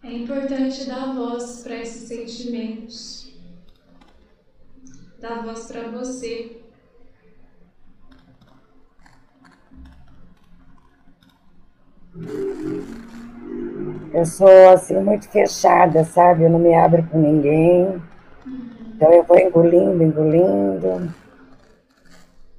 É 0.04 0.12
importante 0.12 0.88
dar 0.88 1.14
voz 1.14 1.62
para 1.64 1.76
esses 1.82 2.08
sentimentos 2.08 3.27
dar 5.28 5.44
voz 5.44 5.66
para 5.66 5.90
você. 5.90 6.58
Eu 14.14 14.26
sou 14.26 14.70
assim 14.70 15.00
muito 15.00 15.30
fechada, 15.30 16.04
sabe? 16.06 16.44
Eu 16.44 16.50
não 16.50 16.60
me 16.60 16.74
abro 16.74 17.04
com 17.04 17.20
ninguém. 17.20 18.02
Então 18.96 19.12
eu 19.14 19.24
vou 19.24 19.38
engolindo, 19.38 20.04
engolindo. 20.04 21.14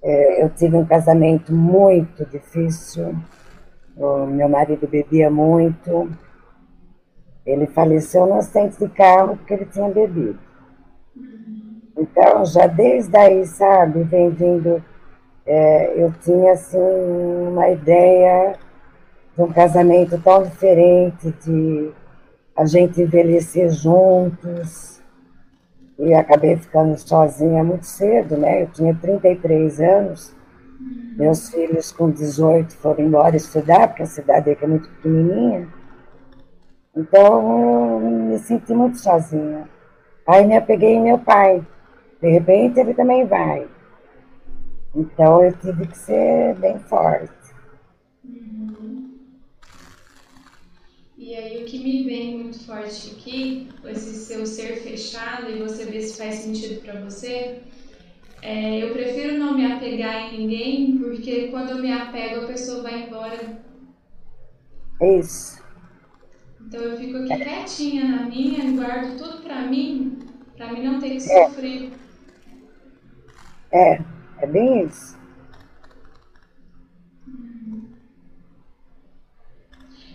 É, 0.02 0.44
eu 0.44 0.50
tive 0.50 0.76
um 0.76 0.84
casamento 0.84 1.52
muito 1.52 2.24
difícil. 2.26 3.16
O 3.96 4.26
meu 4.26 4.48
marido 4.48 4.86
bebia 4.86 5.30
muito. 5.30 6.08
Ele 7.44 7.66
faleceu 7.66 8.26
no 8.26 8.34
acidente 8.34 8.78
de 8.78 8.88
carro 8.90 9.36
porque 9.36 9.54
ele 9.54 9.64
tinha 9.64 9.88
bebido. 9.88 10.38
Então, 11.98 12.44
já 12.44 12.68
desde 12.68 13.16
aí, 13.16 13.44
sabe, 13.44 14.04
vem 14.04 14.30
vindo, 14.30 14.80
é, 15.44 16.00
eu 16.00 16.12
tinha, 16.22 16.52
assim, 16.52 16.78
uma 16.78 17.68
ideia 17.68 18.54
de 19.36 19.42
um 19.42 19.52
casamento 19.52 20.16
tão 20.22 20.44
diferente, 20.44 21.34
de 21.44 21.90
a 22.56 22.64
gente 22.64 23.02
envelhecer 23.02 23.68
juntos, 23.70 25.02
e 25.98 26.14
acabei 26.14 26.56
ficando 26.56 26.96
sozinha 26.96 27.64
muito 27.64 27.84
cedo, 27.84 28.36
né? 28.36 28.62
Eu 28.62 28.68
tinha 28.68 28.94
33 28.94 29.80
anos, 29.80 30.32
meus 31.16 31.50
filhos 31.50 31.90
com 31.90 32.08
18 32.08 32.76
foram 32.76 33.04
embora 33.04 33.36
estudar, 33.36 33.88
porque 33.88 34.04
a 34.04 34.06
cidade 34.06 34.50
aqui 34.50 34.64
é 34.64 34.68
muito 34.68 34.88
pequenininha. 34.88 35.66
Então, 36.96 38.00
eu 38.00 38.10
me 38.10 38.38
senti 38.38 38.72
muito 38.72 38.98
sozinha. 38.98 39.68
Aí 40.24 40.46
me 40.46 40.56
apeguei 40.56 40.94
em 40.94 41.02
meu 41.02 41.18
pai. 41.18 41.60
De 42.20 42.28
repente 42.28 42.80
ele 42.80 42.94
também 42.94 43.26
vai. 43.26 43.68
Então 44.94 45.44
eu 45.44 45.56
tive 45.58 45.86
que 45.86 45.96
ser 45.96 46.54
bem 46.56 46.78
forte. 46.78 47.32
Uhum. 48.24 49.14
E 51.16 51.34
aí 51.34 51.62
o 51.62 51.66
que 51.66 51.78
me 51.78 52.04
vem 52.04 52.38
muito 52.38 52.64
forte 52.64 53.12
aqui, 53.12 53.68
esse 53.84 54.14
seu 54.14 54.46
ser 54.46 54.76
fechado 54.78 55.50
e 55.50 55.58
você 55.58 55.84
ver 55.84 56.02
se 56.02 56.18
faz 56.18 56.36
sentido 56.36 56.80
para 56.80 57.00
você, 57.00 57.60
é, 58.40 58.82
eu 58.82 58.92
prefiro 58.92 59.38
não 59.38 59.54
me 59.54 59.70
apegar 59.70 60.32
em 60.32 60.38
ninguém, 60.38 60.98
porque 60.98 61.48
quando 61.48 61.70
eu 61.70 61.78
me 61.78 61.92
apego 61.92 62.44
a 62.44 62.46
pessoa 62.46 62.82
vai 62.82 63.06
embora. 63.06 63.62
Isso. 65.02 65.62
Então 66.60 66.80
eu 66.80 66.96
fico 66.98 67.18
aqui 67.18 67.44
quietinha 67.44 68.04
na 68.04 68.22
minha, 68.26 68.72
guardo 68.72 69.16
tudo 69.16 69.42
para 69.42 69.62
mim, 69.62 70.18
para 70.56 70.72
mim 70.72 70.84
não 70.84 71.00
ter 71.00 71.10
que 71.10 71.30
é. 71.30 71.48
sofrer. 71.48 71.92
É, 71.92 72.07
é 73.72 74.46
bem 74.46 74.84
isso. 74.84 75.18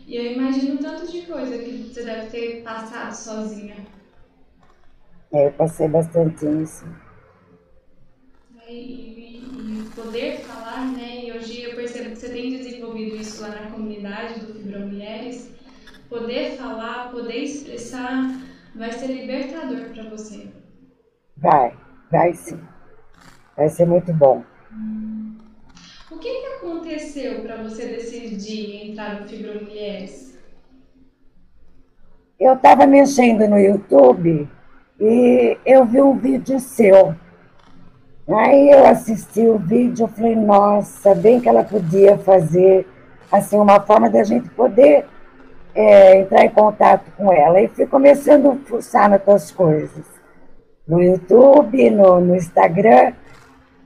E 0.05 0.15
eu 0.15 0.33
imagino 0.33 0.77
tanto 0.79 1.10
de 1.10 1.22
coisa 1.24 1.57
que 1.57 1.91
você 1.91 2.03
deve 2.03 2.29
ter 2.29 2.62
passado 2.63 3.12
sozinha. 3.13 3.77
É, 5.31 5.48
eu 5.48 5.53
passei 5.53 5.88
bastante 5.88 6.45
isso. 6.62 6.86
E, 8.67 8.74
e, 8.74 9.79
e, 9.79 9.89
poder 9.95 10.39
falar, 10.41 10.91
né? 10.91 11.25
E 11.25 11.31
hoje 11.31 11.63
eu 11.63 11.75
percebo 11.75 12.12
que 12.12 12.17
você 12.17 12.29
tem 12.29 12.51
desenvolvido 12.51 13.15
isso 13.15 13.41
lá 13.41 13.50
na 13.50 13.72
comunidade 13.72 14.39
do 14.41 14.53
Fibra 14.53 14.79
Mulheres. 14.79 15.51
Poder 16.10 16.57
falar, 16.57 17.12
poder 17.12 17.43
expressar, 17.43 18.39
vai 18.75 18.91
ser 18.91 19.07
libertador 19.07 19.89
para 19.89 20.10
você. 20.10 20.51
Vai, 21.38 21.75
vai 22.12 22.33
sim. 22.33 22.60
Vai 23.55 23.69
ser 23.69 23.86
muito 23.86 24.12
bom. 24.13 24.43
aconteceu 26.57 27.41
para 27.41 27.57
você 27.57 27.88
decidir 27.88 28.89
entrar 28.89 29.19
no 29.19 29.27
Fibra 29.27 29.60
Mulheres? 29.60 30.38
Eu 32.39 32.53
estava 32.53 32.86
mexendo 32.88 33.48
no 33.48 33.57
YouTube 33.57 34.50
e 35.00 35.57
eu 35.65 35.86
vi 35.86 36.01
um 36.01 36.17
vídeo 36.17 36.60
seu. 36.60 37.15
Aí 38.27 38.72
eu 38.72 38.86
assisti 38.86 39.41
o 39.41 39.57
vídeo 39.57 40.10
e 40.12 40.15
falei, 40.15 40.36
nossa, 40.36 41.13
bem 41.13 41.39
que 41.39 41.50
ela 41.50 41.63
podia 41.63 42.17
fazer 42.17 42.88
assim 43.31 43.57
uma 43.57 43.79
forma 43.81 44.10
da 44.10 44.24
gente 44.24 44.50
poder 44.50 45.05
é, 45.75 46.22
entrar 46.22 46.45
em 46.45 46.50
contato 46.50 47.12
com 47.17 47.31
ela. 47.31 47.62
E 47.62 47.67
fui 47.67 47.86
começando 47.86 48.51
a 48.51 48.55
fuçar 48.67 49.10
nas 49.10 49.24
tuas 49.24 49.51
coisas. 49.51 50.05
No 50.88 51.01
YouTube, 51.01 51.89
no, 51.89 52.19
no 52.19 52.36
Instagram. 52.36 53.13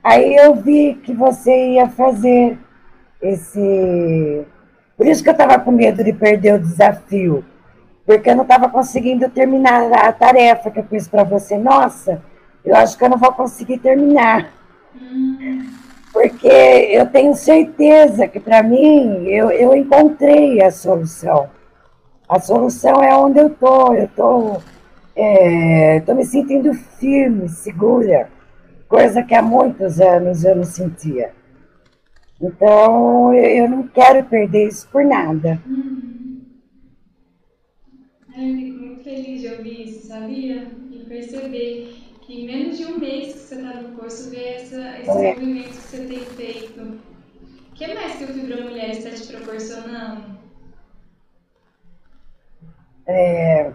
Aí 0.02 0.36
eu 0.36 0.54
vi 0.54 0.94
que 0.94 1.12
você 1.12 1.72
ia 1.72 1.88
fazer 1.88 2.58
esse. 3.20 4.44
Por 4.96 5.06
isso 5.06 5.22
que 5.22 5.28
eu 5.28 5.32
estava 5.32 5.58
com 5.58 5.70
medo 5.70 6.02
de 6.02 6.12
perder 6.12 6.54
o 6.54 6.60
desafio. 6.60 7.44
Porque 8.06 8.30
eu 8.30 8.36
não 8.36 8.42
estava 8.42 8.68
conseguindo 8.68 9.28
terminar 9.28 9.92
a 9.92 10.12
tarefa 10.12 10.70
que 10.70 10.80
eu 10.80 10.84
fiz 10.84 11.06
para 11.06 11.24
você. 11.24 11.58
Nossa, 11.58 12.22
eu 12.64 12.74
acho 12.74 12.96
que 12.96 13.04
eu 13.04 13.10
não 13.10 13.18
vou 13.18 13.32
conseguir 13.32 13.78
terminar. 13.78 14.50
Porque 16.12 16.48
eu 16.48 17.06
tenho 17.06 17.34
certeza 17.34 18.26
que 18.26 18.40
para 18.40 18.62
mim 18.62 19.26
eu, 19.28 19.50
eu 19.50 19.74
encontrei 19.74 20.62
a 20.62 20.70
solução. 20.70 21.50
A 22.28 22.40
solução 22.40 23.02
é 23.02 23.14
onde 23.14 23.38
eu 23.38 23.48
estou. 23.48 23.94
Eu 23.94 24.04
estou 24.04 24.62
é, 25.20 26.00
tô 26.06 26.14
me 26.14 26.24
sentindo 26.24 26.72
firme, 26.72 27.48
segura, 27.48 28.30
coisa 28.88 29.22
que 29.22 29.34
há 29.34 29.42
muitos 29.42 30.00
anos 30.00 30.44
eu 30.44 30.56
não 30.56 30.64
sentia. 30.64 31.32
Então, 32.40 33.34
eu, 33.34 33.68
não 33.68 33.86
quero 33.88 34.24
perder 34.24 34.68
isso 34.68 34.88
por 34.88 35.04
nada. 35.04 35.60
Uhum. 35.66 36.40
Eu 38.36 38.56
fico 38.56 38.78
muito 38.78 39.02
feliz 39.02 39.40
de 39.40 39.48
ouvir 39.48 39.88
isso, 39.88 40.06
sabia? 40.06 40.68
E 40.92 41.04
perceber 41.08 42.08
que 42.22 42.42
em 42.42 42.46
menos 42.46 42.78
de 42.78 42.84
um 42.84 42.98
mês 42.98 43.32
que 43.32 43.38
você 43.40 43.54
está 43.56 43.80
no 43.80 43.98
curso, 43.98 44.30
ver 44.30 44.54
essa, 44.54 44.98
esse 45.00 45.10
é. 45.10 45.34
movimento 45.34 45.68
que 45.68 45.74
você 45.74 46.06
tem 46.06 46.20
feito. 46.20 46.80
O 46.80 47.74
que 47.74 47.94
mais 47.94 48.16
que 48.16 48.24
o 48.24 48.28
Fibra 48.28 48.62
Mulher 48.62 48.90
está 48.90 49.10
te 49.10 49.26
proporcionando? 49.26 50.38
É, 53.06 53.72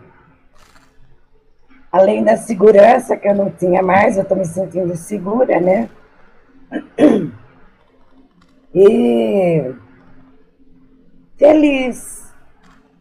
além 1.94 2.24
da 2.24 2.36
segurança 2.36 3.16
que 3.16 3.28
eu 3.28 3.36
não 3.36 3.52
tinha 3.52 3.84
mais, 3.84 4.18
eu 4.18 4.24
estou 4.24 4.36
me 4.36 4.46
sentindo 4.46 4.96
segura, 4.98 5.60
né? 5.60 5.90
E 8.76 9.72
feliz. 11.38 12.24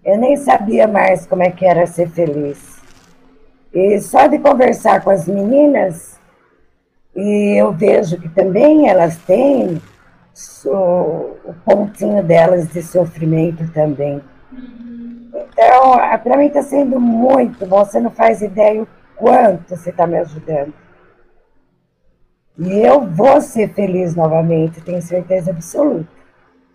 Eu 0.04 0.18
nem 0.18 0.36
sabia 0.36 0.86
mais 0.86 1.24
como 1.24 1.42
é 1.42 1.50
que 1.50 1.64
era 1.64 1.86
ser 1.86 2.10
feliz. 2.10 2.78
E 3.72 3.98
só 4.02 4.26
de 4.26 4.38
conversar 4.38 5.02
com 5.02 5.08
as 5.08 5.26
meninas, 5.26 6.20
e 7.16 7.58
eu 7.58 7.72
vejo 7.72 8.20
que 8.20 8.28
também 8.28 8.86
elas 8.86 9.16
têm 9.16 9.80
o 10.66 11.54
pontinho 11.64 12.22
delas 12.22 12.68
de 12.68 12.82
sofrimento 12.82 13.66
também. 13.72 14.20
Então, 15.52 15.92
para 16.22 16.36
mim 16.36 16.46
está 16.46 16.62
sendo 16.62 17.00
muito 17.00 17.64
bom. 17.66 17.84
Você 17.84 18.00
não 18.00 18.10
faz 18.10 18.42
ideia 18.42 18.82
o 18.82 18.88
quanto 19.16 19.76
você 19.76 19.90
está 19.90 20.06
me 20.06 20.18
ajudando. 20.18 20.72
E 22.58 22.78
eu 22.86 23.06
vou 23.06 23.40
ser 23.42 23.74
feliz 23.74 24.14
novamente, 24.14 24.80
tenho 24.80 25.02
certeza 25.02 25.50
absoluta. 25.50 26.08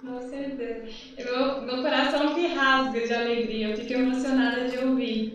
Com 0.02 0.22
certeza. 0.22 0.86
Eu, 1.18 1.62
meu 1.62 1.82
coração 1.82 2.28
que 2.34 2.48
rasga 2.48 3.02
de 3.02 3.14
alegria, 3.14 3.68
eu 3.70 3.76
fico 3.78 3.94
emocionada 3.94 4.66
de 4.66 4.78
ouvir. 4.78 5.34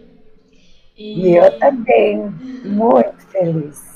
E, 0.98 1.28
e 1.28 1.36
eu 1.36 1.58
também, 1.58 2.34
muito 2.62 3.26
feliz. 3.28 3.91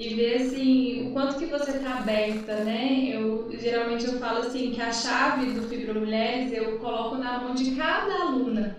E 0.00 0.14
ver 0.14 0.36
assim, 0.36 1.08
o 1.08 1.12
quanto 1.12 1.36
que 1.36 1.44
você 1.44 1.72
está 1.72 1.98
aberta, 1.98 2.64
né? 2.64 3.10
Eu 3.12 3.50
geralmente 3.52 4.06
eu 4.06 4.18
falo 4.18 4.38
assim 4.38 4.70
que 4.70 4.80
a 4.80 4.90
chave 4.90 5.52
do 5.52 5.68
Fibro 5.68 6.00
Mulheres 6.00 6.50
eu 6.54 6.78
coloco 6.78 7.16
na 7.16 7.38
mão 7.40 7.54
de 7.54 7.72
cada 7.72 8.22
aluna. 8.22 8.78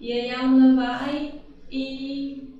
E 0.00 0.12
aí 0.12 0.28
a 0.32 0.40
aluna 0.40 0.74
vai 0.74 1.34
e 1.70 2.52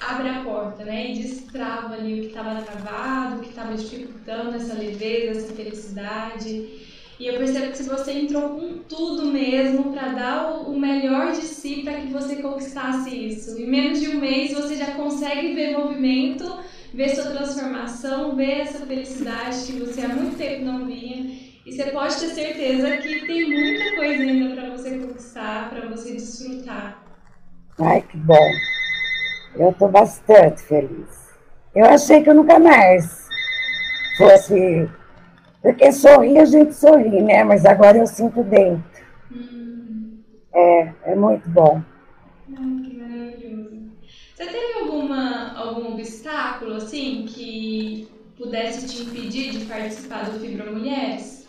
abre 0.00 0.28
a 0.28 0.44
porta, 0.44 0.84
né? 0.84 1.10
E 1.10 1.18
destrava 1.18 1.94
ali 1.94 2.20
o 2.20 2.22
que 2.22 2.28
estava 2.28 2.62
travado, 2.62 3.38
o 3.38 3.40
que 3.40 3.48
estava 3.48 3.74
dificultando 3.74 4.54
essa 4.54 4.74
leveza, 4.74 5.40
essa 5.40 5.54
felicidade. 5.54 6.86
E 7.18 7.26
eu 7.26 7.36
percebo 7.36 7.72
que 7.72 7.78
se 7.78 7.88
você 7.88 8.12
entrou 8.12 8.50
com 8.50 8.78
tudo 8.88 9.26
mesmo 9.26 9.90
para 9.90 10.10
dar 10.10 10.52
o 10.60 10.78
melhor 10.78 11.32
de 11.32 11.42
si 11.42 11.82
para 11.82 11.94
que 11.94 12.12
você 12.12 12.36
conquistasse 12.36 13.10
isso. 13.10 13.60
Em 13.60 13.66
menos 13.66 14.00
de 14.00 14.10
um 14.10 14.20
mês 14.20 14.54
você 14.54 14.76
já 14.76 14.92
consegue 14.92 15.52
ver 15.52 15.76
movimento, 15.76 16.44
ver 16.96 17.14
sua 17.16 17.32
transformação, 17.34 18.36
ver 18.36 18.60
essa 18.60 18.86
felicidade 18.86 19.72
que 19.72 19.80
você 19.80 20.00
há 20.02 20.08
muito 20.08 20.36
tempo 20.36 20.62
não 20.62 20.84
via. 20.86 21.22
E 21.66 21.72
você 21.72 21.86
pode 21.90 22.18
ter 22.18 22.28
certeza 22.28 22.96
que 22.98 23.26
tem 23.26 23.48
muita 23.48 23.94
coisa 23.94 24.22
ainda 24.22 24.56
para 24.56 24.70
você 24.76 24.98
conquistar, 24.98 25.68
para 25.70 25.82
você 25.82 26.14
desfrutar. 26.14 26.98
Ai, 27.80 28.02
que 28.02 28.16
bom. 28.16 28.50
Eu 29.56 29.70
estou 29.70 29.88
bastante 29.88 30.62
feliz. 30.62 31.28
Eu 31.74 31.84
achei 31.86 32.22
que 32.22 32.30
eu 32.30 32.34
nunca 32.34 32.58
mais 32.58 33.28
fosse. 34.16 34.88
Porque 35.62 35.92
sorrir, 35.92 36.38
a 36.38 36.44
gente 36.44 36.74
sorri, 36.74 37.22
né? 37.22 37.44
Mas 37.44 37.64
agora 37.64 37.98
eu 37.98 38.06
sinto 38.06 38.42
dentro. 38.44 38.82
Hum. 39.30 40.22
É, 40.52 40.92
é 41.12 41.14
muito 41.14 41.48
bom. 41.50 41.82
Ai, 42.56 42.76
que 42.82 42.92
maravilhoso. 42.94 43.77
Você 44.38 44.46
teve 44.46 44.72
alguma, 44.74 45.52
algum 45.58 45.94
obstáculo, 45.94 46.76
assim, 46.76 47.26
que 47.26 48.06
pudesse 48.36 48.86
te 48.86 49.02
impedir 49.02 49.50
de 49.50 49.64
participar 49.64 50.30
do 50.30 50.38
Fibra 50.38 50.70
Mulheres? 50.70 51.48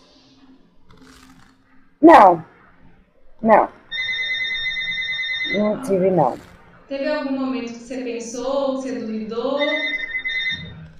Não. 2.01 2.43
Não. 3.43 3.69
Não 5.53 5.79
tive, 5.83 6.09
não. 6.09 6.35
Teve 6.87 7.07
algum 7.07 7.37
momento 7.37 7.73
que 7.73 7.77
você 7.77 7.97
pensou, 7.97 8.81
que 8.81 8.89
você 8.89 8.99
duvidou? 8.99 9.59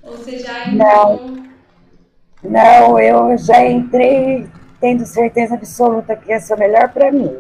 Ou 0.04 0.16
você 0.16 0.38
já 0.38 0.68
entrou? 0.68 1.28
Não, 1.28 1.50
não 2.44 3.00
eu 3.00 3.36
já 3.36 3.66
entrei 3.66 4.48
tendo 4.80 5.08
certeza 5.08 5.56
absoluta 5.56 6.16
que 6.16 6.30
ia 6.30 6.40
ser 6.40 6.54
o 6.54 6.60
melhor 6.60 6.94
para 6.94 7.12
mim. 7.12 7.36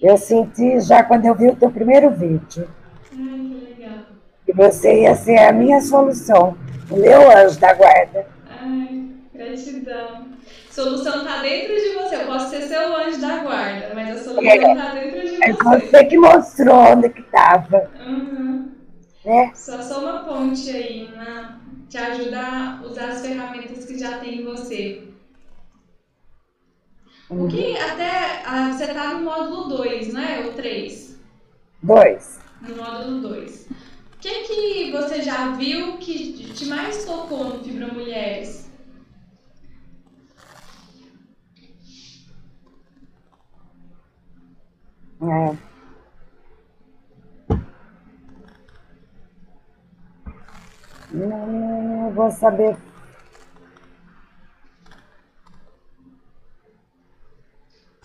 Eu 0.00 0.16
senti 0.16 0.80
já 0.80 1.02
quando 1.02 1.26
eu 1.26 1.34
vi 1.34 1.48
o 1.48 1.56
teu 1.56 1.70
primeiro 1.70 2.10
vídeo. 2.10 2.68
Ai, 3.12 3.18
que 3.18 3.74
legal. 3.80 3.98
Que 4.44 4.52
você 4.52 5.02
ia 5.02 5.14
ser 5.14 5.38
a 5.38 5.52
minha 5.52 5.80
solução, 5.80 6.56
o 6.90 6.96
meu 6.96 7.30
anjo 7.30 7.58
da 7.58 7.74
guarda. 7.74 8.26
Ai, 8.48 9.08
gratidão 9.34 10.36
solução 10.76 11.22
está 11.22 11.40
dentro 11.40 11.74
de 11.74 11.94
você. 11.94 12.16
Eu 12.16 12.26
posso 12.26 12.50
ser 12.50 12.62
seu 12.62 12.94
anjo 12.94 13.18
da 13.18 13.38
guarda, 13.38 13.92
mas 13.94 14.10
a 14.10 14.22
solução 14.22 14.42
está 14.42 14.88
é, 14.90 15.04
dentro 15.04 15.20
de 15.22 15.42
é 15.42 15.52
você. 15.52 15.68
É 15.68 15.80
você 15.80 16.04
que 16.04 16.18
mostrou 16.18 16.76
onde 16.76 17.08
que 17.08 17.20
estava. 17.22 17.90
Uhum. 18.06 18.72
Né? 19.24 19.50
Só 19.54 19.80
sou 19.80 20.02
uma 20.02 20.24
ponte 20.24 20.70
aí, 20.70 21.08
né? 21.16 21.56
te 21.88 21.96
ajuda 21.96 22.40
a 22.40 22.82
usar 22.84 23.08
as 23.08 23.22
ferramentas 23.22 23.86
que 23.86 23.98
já 23.98 24.18
tem 24.18 24.42
em 24.42 24.44
você. 24.44 25.02
Uhum. 27.28 27.46
O 27.46 27.48
que 27.48 27.76
até 27.76 28.42
ah, 28.46 28.72
você 28.72 28.84
está 28.84 29.14
no 29.14 29.24
módulo 29.24 29.76
2, 29.76 30.12
né? 30.12 30.42
Ou 30.46 30.52
3? 30.52 31.18
2. 31.82 32.40
No 32.62 32.76
módulo 32.76 33.20
2. 33.28 33.66
O 33.70 34.18
que, 34.20 34.42
que 34.44 34.92
você 34.92 35.22
já 35.22 35.52
viu 35.52 35.98
que 35.98 36.52
te 36.52 36.66
mais 36.66 37.04
tocou 37.04 37.44
no 37.44 37.64
Fibra 37.64 37.88
Mulheres? 37.88 38.70
É. 45.22 45.56
Não, 51.10 51.46
não 51.46 52.10
vou 52.12 52.30
saber. 52.30 52.76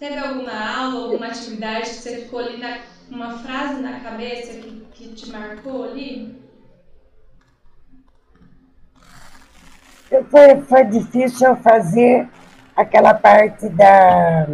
Teve 0.01 0.17
alguma 0.17 0.51
aula, 0.51 1.03
alguma 1.03 1.27
atividade 1.27 1.91
que 1.91 1.95
você 1.97 2.17
ficou 2.17 2.39
ali 2.39 2.57
na, 2.57 2.79
uma 3.11 3.37
frase 3.37 3.79
na 3.83 3.99
cabeça 3.99 4.51
que, 4.57 4.83
que 4.95 5.07
te 5.09 5.31
marcou 5.31 5.83
ali? 5.83 6.35
Foi, 10.31 10.61
foi 10.61 10.85
difícil 10.85 11.55
fazer 11.57 12.27
aquela 12.75 13.13
parte 13.13 13.69
da 13.69 14.47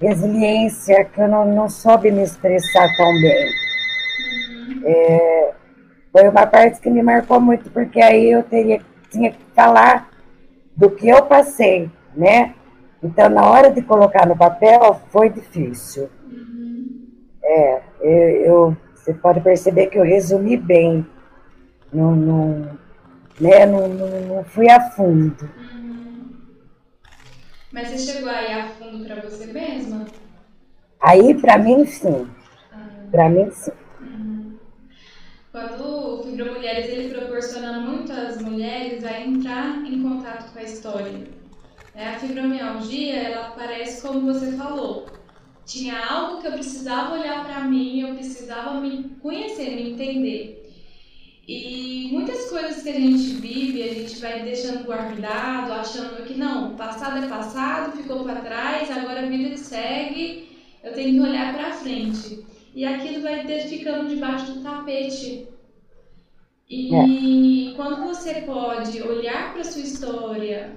resiliência, 0.00 1.04
que 1.04 1.20
eu 1.20 1.28
não, 1.28 1.44
não 1.44 1.68
soube 1.68 2.10
me 2.10 2.22
expressar 2.22 2.88
tão 2.96 3.12
bem. 3.20 3.46
Uhum. 4.32 4.82
É, 4.86 5.52
foi 6.10 6.28
uma 6.30 6.46
parte 6.46 6.80
que 6.80 6.88
me 6.88 7.02
marcou 7.02 7.38
muito, 7.38 7.70
porque 7.70 8.00
aí 8.00 8.30
eu 8.30 8.42
teria, 8.42 8.80
tinha 9.10 9.32
que 9.32 9.44
falar 9.54 10.08
do 10.74 10.88
que 10.90 11.10
eu 11.10 11.26
passei, 11.26 11.90
né? 12.16 12.54
Então, 13.02 13.28
na 13.28 13.50
hora 13.50 13.70
de 13.70 13.82
colocar 13.82 14.26
no 14.26 14.36
papel, 14.36 15.00
foi 15.10 15.28
difícil. 15.28 16.08
Uhum. 16.24 17.08
É, 17.42 17.82
eu, 18.00 18.28
eu, 18.46 18.76
você 18.94 19.12
pode 19.12 19.40
perceber 19.40 19.88
que 19.88 19.98
eu 19.98 20.04
resumi 20.04 20.56
bem. 20.56 21.04
Não, 21.92 22.14
não, 22.14 22.78
né, 23.40 23.66
não, 23.66 23.88
não, 23.88 24.20
não 24.20 24.44
fui 24.44 24.70
a 24.70 24.80
fundo. 24.92 25.50
Uhum. 25.74 26.30
Mas 27.72 27.88
você 27.88 27.98
chegou 27.98 28.30
aí 28.30 28.52
a 28.52 28.68
fundo 28.68 29.04
para 29.04 29.20
você 29.22 29.52
mesma? 29.52 30.06
Aí, 31.00 31.34
para 31.34 31.58
mim, 31.58 31.84
sim. 31.84 32.28
Ah. 32.72 32.86
Para 33.10 33.28
mim, 33.28 33.50
sim. 33.50 33.72
Uhum. 34.00 34.58
Quando 35.50 36.20
o 36.20 36.22
Fibra 36.22 36.52
Mulheres 36.52 36.88
ele 36.88 37.12
proporciona 37.12 37.80
muito 37.80 38.12
às 38.12 38.40
mulheres 38.40 39.04
a 39.04 39.20
entrar 39.20 39.84
em 39.84 40.00
contato 40.00 40.52
com 40.52 40.58
a 40.60 40.62
história 40.62 41.41
a 41.94 42.18
fibromialgia, 42.18 43.14
ela 43.14 43.48
aparece 43.48 44.00
como 44.02 44.32
você 44.32 44.52
falou. 44.52 45.06
Tinha 45.64 45.98
algo 46.06 46.40
que 46.40 46.46
eu 46.46 46.52
precisava 46.52 47.14
olhar 47.14 47.44
para 47.44 47.60
mim, 47.60 48.00
eu 48.00 48.14
precisava 48.14 48.80
me 48.80 49.10
conhecer, 49.20 49.76
me 49.76 49.92
entender. 49.92 50.62
E 51.46 52.08
muitas 52.12 52.48
coisas 52.48 52.82
que 52.82 52.88
a 52.88 52.94
gente 52.94 53.34
vive, 53.34 53.82
a 53.82 53.94
gente 53.94 54.20
vai 54.20 54.42
deixando 54.42 54.84
guardado, 54.84 55.72
achando 55.72 56.24
que 56.24 56.34
não, 56.34 56.76
passado 56.76 57.24
é 57.24 57.28
passado, 57.28 57.96
ficou 57.96 58.24
para 58.24 58.40
trás, 58.40 58.90
agora 58.90 59.20
a 59.20 59.26
vida 59.26 59.56
segue, 59.56 60.48
eu 60.82 60.92
tenho 60.92 61.20
que 61.20 61.28
olhar 61.28 61.52
para 61.52 61.72
frente. 61.72 62.44
E 62.74 62.84
aquilo 62.84 63.22
vai 63.22 63.46
ficando 63.68 64.08
debaixo 64.08 64.52
do 64.52 64.62
tapete. 64.62 65.48
E 66.70 67.70
é. 67.70 67.76
quando 67.76 68.06
você 68.06 68.34
pode 68.42 69.02
olhar 69.02 69.52
para 69.52 69.64
sua 69.64 69.82
história, 69.82 70.74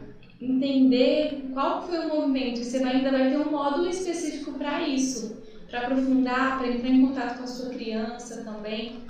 entender 0.52 1.50
qual 1.54 1.86
foi 1.86 2.00
o 2.00 2.16
movimento, 2.16 2.64
você 2.64 2.78
ainda 2.84 3.12
vai 3.12 3.30
ter 3.30 3.38
um 3.38 3.52
módulo 3.52 3.90
específico 3.90 4.54
para 4.54 4.88
isso, 4.88 5.44
para 5.70 5.82
aprofundar, 5.82 6.58
para 6.58 6.68
entrar 6.68 6.90
em 6.90 7.06
contato 7.06 7.38
com 7.38 7.44
a 7.44 7.48
sua 7.48 7.70
criança 7.70 8.44
também. 8.44 9.06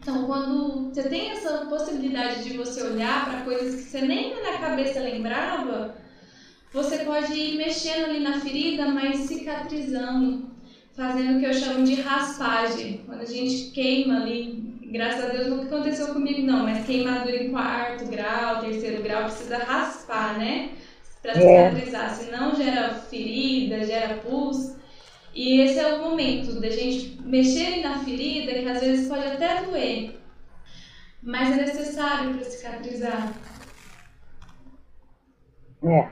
Então, 0.00 0.26
quando 0.26 0.92
você 0.92 1.08
tem 1.08 1.30
essa 1.30 1.66
possibilidade 1.66 2.44
de 2.44 2.56
você 2.56 2.82
olhar 2.82 3.24
para 3.24 3.42
coisas 3.42 3.74
que 3.74 3.90
você 3.90 4.02
nem 4.02 4.34
na 4.42 4.58
cabeça 4.58 5.00
lembrava, 5.00 5.94
você 6.72 6.98
pode 6.98 7.32
ir 7.32 7.56
mexendo 7.56 8.06
ali 8.06 8.20
na 8.20 8.38
ferida, 8.40 8.86
mas 8.88 9.20
cicatrizando, 9.20 10.50
fazendo 10.92 11.36
o 11.36 11.40
que 11.40 11.46
eu 11.46 11.54
chamo 11.54 11.84
de 11.84 11.94
raspagem. 11.94 13.02
Quando 13.06 13.20
a 13.20 13.24
gente 13.24 13.70
queima 13.70 14.20
ali, 14.20 14.73
graças 14.94 15.24
a 15.24 15.28
Deus 15.28 15.48
nunca 15.48 15.74
aconteceu 15.74 16.14
comigo 16.14 16.46
não, 16.46 16.62
mas 16.62 16.86
queimadura 16.86 17.42
em 17.42 17.50
quarto 17.50 18.06
grau, 18.06 18.60
terceiro 18.60 19.02
grau, 19.02 19.24
precisa 19.24 19.58
raspar, 19.58 20.38
né? 20.38 20.70
Para 21.20 21.32
é. 21.32 21.70
cicatrizar, 21.70 22.14
senão 22.14 22.54
gera 22.54 22.94
ferida, 22.94 23.84
gera 23.84 24.18
pus. 24.18 24.76
E 25.34 25.62
esse 25.62 25.80
é 25.80 25.94
o 25.94 26.00
momento 26.00 26.60
da 26.60 26.70
gente 26.70 27.20
mexer 27.22 27.82
na 27.82 27.98
ferida, 28.04 28.52
que 28.52 28.68
às 28.68 28.80
vezes 28.80 29.08
pode 29.08 29.26
até 29.26 29.64
doer, 29.64 30.16
mas 31.20 31.58
é 31.58 31.62
necessário 31.62 32.34
para 32.34 32.44
cicatrizar. 32.44 33.34
É. 35.82 36.08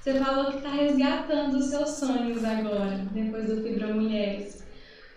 Você 0.00 0.14
falou 0.14 0.50
que 0.50 0.56
está 0.56 0.70
resgatando 0.70 1.58
os 1.58 1.66
seus 1.66 1.90
sonhos 1.90 2.42
agora, 2.42 3.06
depois 3.12 3.46
do 3.46 3.62
Fibra 3.62 3.88
Mulheres. 3.88 4.61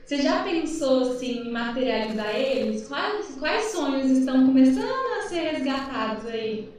Você 0.06 0.18
já 0.18 0.44
pensou 0.44 1.14
assim, 1.14 1.48
em 1.48 1.52
materializar 1.52 2.36
eles? 2.36 2.88
Quais, 2.88 3.36
quais 3.40 3.64
sonhos 3.72 4.20
estão 4.20 4.46
começando 4.46 4.86
a 5.18 5.22
ser 5.28 5.40
resgatados 5.50 6.28
aí? 6.28 6.70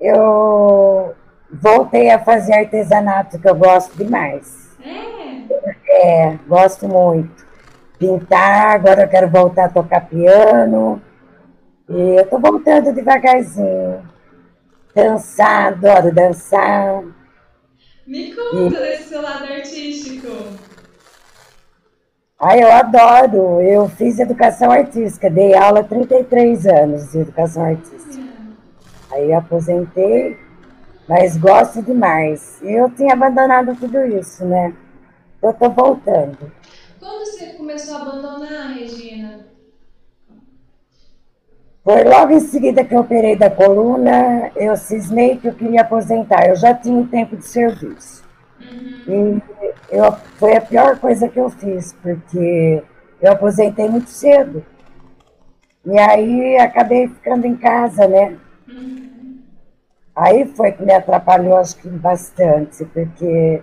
Eu 0.00 1.14
voltei 1.52 2.08
a 2.08 2.24
fazer 2.24 2.54
artesanato, 2.54 3.38
que 3.38 3.46
eu 3.46 3.54
gosto 3.54 3.94
demais. 3.98 4.78
É? 5.90 6.30
É, 6.30 6.38
gosto 6.48 6.88
muito. 6.88 7.46
Pintar, 7.98 8.76
agora 8.76 9.02
eu 9.02 9.08
quero 9.08 9.28
voltar 9.28 9.66
a 9.66 9.68
tocar 9.68 10.08
piano. 10.08 11.02
E 11.86 12.18
eu 12.18 12.26
tô 12.30 12.38
voltando 12.38 12.94
devagarzinho. 12.94 14.08
Dançar, 14.94 15.74
adoro 15.74 16.14
dançar. 16.14 17.04
Me 18.06 18.34
conta 18.34 18.56
e... 18.56 18.70
desse 18.70 19.10
seu 19.10 19.20
lado 19.20 19.44
artístico. 19.44 20.28
Ah, 22.38 22.56
eu 22.56 22.70
adoro. 22.70 23.60
Eu 23.60 23.88
fiz 23.88 24.18
educação 24.20 24.70
artística, 24.70 25.28
dei 25.28 25.54
aula 25.54 25.80
há 25.80 25.84
33 25.84 26.66
anos 26.66 27.10
de 27.10 27.18
educação 27.18 27.64
artística. 27.64 28.24
Aí 29.10 29.32
aposentei, 29.32 30.38
mas 31.08 31.36
gosto 31.36 31.82
demais. 31.82 32.60
Eu 32.62 32.90
tinha 32.90 33.14
abandonado 33.14 33.74
tudo 33.74 34.04
isso, 34.06 34.44
né? 34.44 34.72
Eu 35.42 35.52
tô 35.52 35.68
voltando. 35.70 36.52
Quando 37.00 37.24
você 37.24 37.46
começou 37.54 37.96
a 37.96 38.02
abandonar, 38.02 38.72
Regina? 38.74 39.46
Foi 41.82 42.04
logo 42.04 42.32
em 42.32 42.40
seguida 42.40 42.84
que 42.84 42.94
eu 42.94 43.00
operei 43.00 43.34
da 43.34 43.50
coluna, 43.50 44.52
eu 44.54 44.76
cismei 44.76 45.38
que 45.38 45.48
eu 45.48 45.54
queria 45.54 45.80
aposentar. 45.80 46.46
Eu 46.46 46.54
já 46.54 46.74
tinha 46.74 47.04
tempo 47.06 47.36
de 47.36 47.46
serviço. 47.46 48.27
Uhum. 48.70 49.40
E 49.90 49.96
eu, 49.96 50.12
foi 50.38 50.56
a 50.56 50.60
pior 50.60 50.98
coisa 50.98 51.28
que 51.28 51.38
eu 51.38 51.50
fiz, 51.50 51.92
porque 52.02 52.82
eu 53.20 53.32
aposentei 53.32 53.88
muito 53.88 54.10
cedo. 54.10 54.64
E 55.84 55.98
aí 55.98 56.56
acabei 56.58 57.08
ficando 57.08 57.46
em 57.46 57.56
casa, 57.56 58.06
né? 58.06 58.36
Uhum. 58.68 59.42
Aí 60.14 60.46
foi 60.54 60.72
que 60.72 60.82
me 60.82 60.92
atrapalhou, 60.92 61.56
acho 61.56 61.76
que 61.76 61.88
bastante, 61.88 62.84
porque 62.86 63.62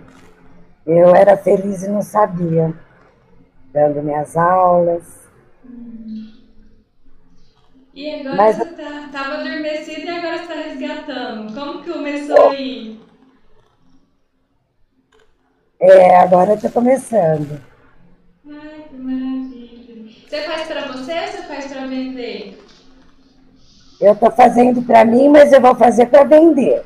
eu 0.86 1.14
era 1.14 1.36
feliz 1.36 1.82
e 1.82 1.90
não 1.90 2.02
sabia, 2.02 2.72
dando 3.72 4.02
minhas 4.02 4.36
aulas. 4.36 5.28
Uhum. 5.64 6.32
E 7.94 8.14
agora 8.14 8.36
Mas... 8.36 8.56
você 8.56 8.64
tá, 8.72 9.08
tava 9.10 9.34
adormecido 9.36 10.06
e 10.06 10.08
agora 10.08 10.36
está 10.36 10.54
resgatando. 10.54 11.54
Como 11.54 11.82
que 11.82 11.92
começou 11.92 12.50
aí? 12.50 13.05
É, 15.88 16.16
agora 16.16 16.54
está 16.54 16.68
começando. 16.68 17.60
Ai, 18.44 18.84
que 18.88 18.96
maravilha. 18.96 20.10
Você 20.28 20.42
faz 20.42 20.66
para 20.66 20.86
você 20.88 21.12
ou 21.12 21.26
você 21.28 21.42
faz 21.42 21.66
para 21.66 21.86
vender? 21.86 22.58
Eu 24.00 24.12
estou 24.12 24.32
fazendo 24.32 24.82
para 24.82 25.04
mim, 25.04 25.28
mas 25.28 25.52
eu 25.52 25.60
vou 25.60 25.76
fazer 25.76 26.06
para 26.06 26.24
vender. 26.24 26.82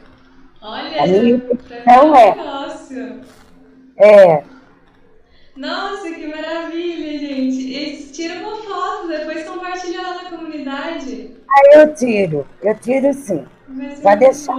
Olha, 0.60 1.06
minha 1.06 1.34
então 1.34 2.14
é. 2.14 2.34
Negócio. 2.34 3.20
É. 3.96 4.44
Nossa, 5.56 6.10
que 6.10 6.26
maravilha, 6.26 7.18
gente. 7.18 8.12
tira 8.12 8.38
uma 8.40 8.56
foto, 8.58 9.08
depois 9.08 9.48
compartilha 9.48 10.02
lá 10.02 10.24
na 10.24 10.30
comunidade. 10.30 11.36
Ah, 11.48 11.78
eu 11.78 11.94
tiro. 11.94 12.46
Eu 12.62 12.74
tiro 12.78 13.14
sim. 13.14 13.46
Vai 14.02 14.18
deixar. 14.18 14.56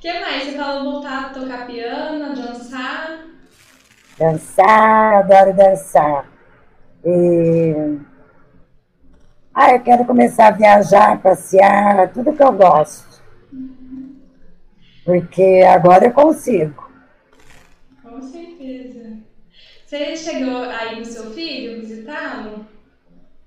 O 0.00 0.02
que 0.02 0.18
mais? 0.18 0.44
Você 0.44 0.56
falou 0.56 0.92
voltar 0.92 1.26
a 1.26 1.28
tocar 1.28 1.66
piano, 1.66 2.34
dançar? 2.34 3.22
Dançar, 4.18 5.16
adoro 5.16 5.52
dançar. 5.52 6.26
E... 7.04 7.98
Ah, 9.54 9.74
eu 9.74 9.80
quero 9.80 10.06
começar 10.06 10.46
a 10.46 10.52
viajar, 10.52 11.20
passear, 11.20 12.10
tudo 12.14 12.32
que 12.32 12.42
eu 12.42 12.50
gosto. 12.50 13.22
Uhum. 13.52 14.16
Porque 15.04 15.62
agora 15.68 16.06
eu 16.06 16.12
consigo. 16.14 16.90
Com 18.02 18.22
certeza. 18.22 19.18
Você 19.84 20.16
chegou 20.16 20.62
aí 20.62 20.98
no 20.98 21.04
seu 21.04 21.30
filho 21.32 21.78
visitá-lo? 21.78 22.64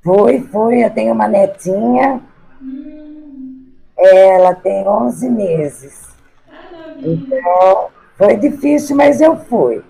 Fui, 0.04 0.40
fui. 0.52 0.86
Eu 0.86 0.92
tenho 0.92 1.16
uma 1.16 1.28
netinha. 1.28 2.22
Hum. 2.62 3.72
Ela 3.98 4.54
tem 4.54 4.88
11 4.88 5.30
meses. 5.32 6.13
Então, 7.04 7.90
foi 8.18 8.36
difícil, 8.38 8.96
mas 8.96 9.22
eu 9.22 9.38
fui. 9.38 9.84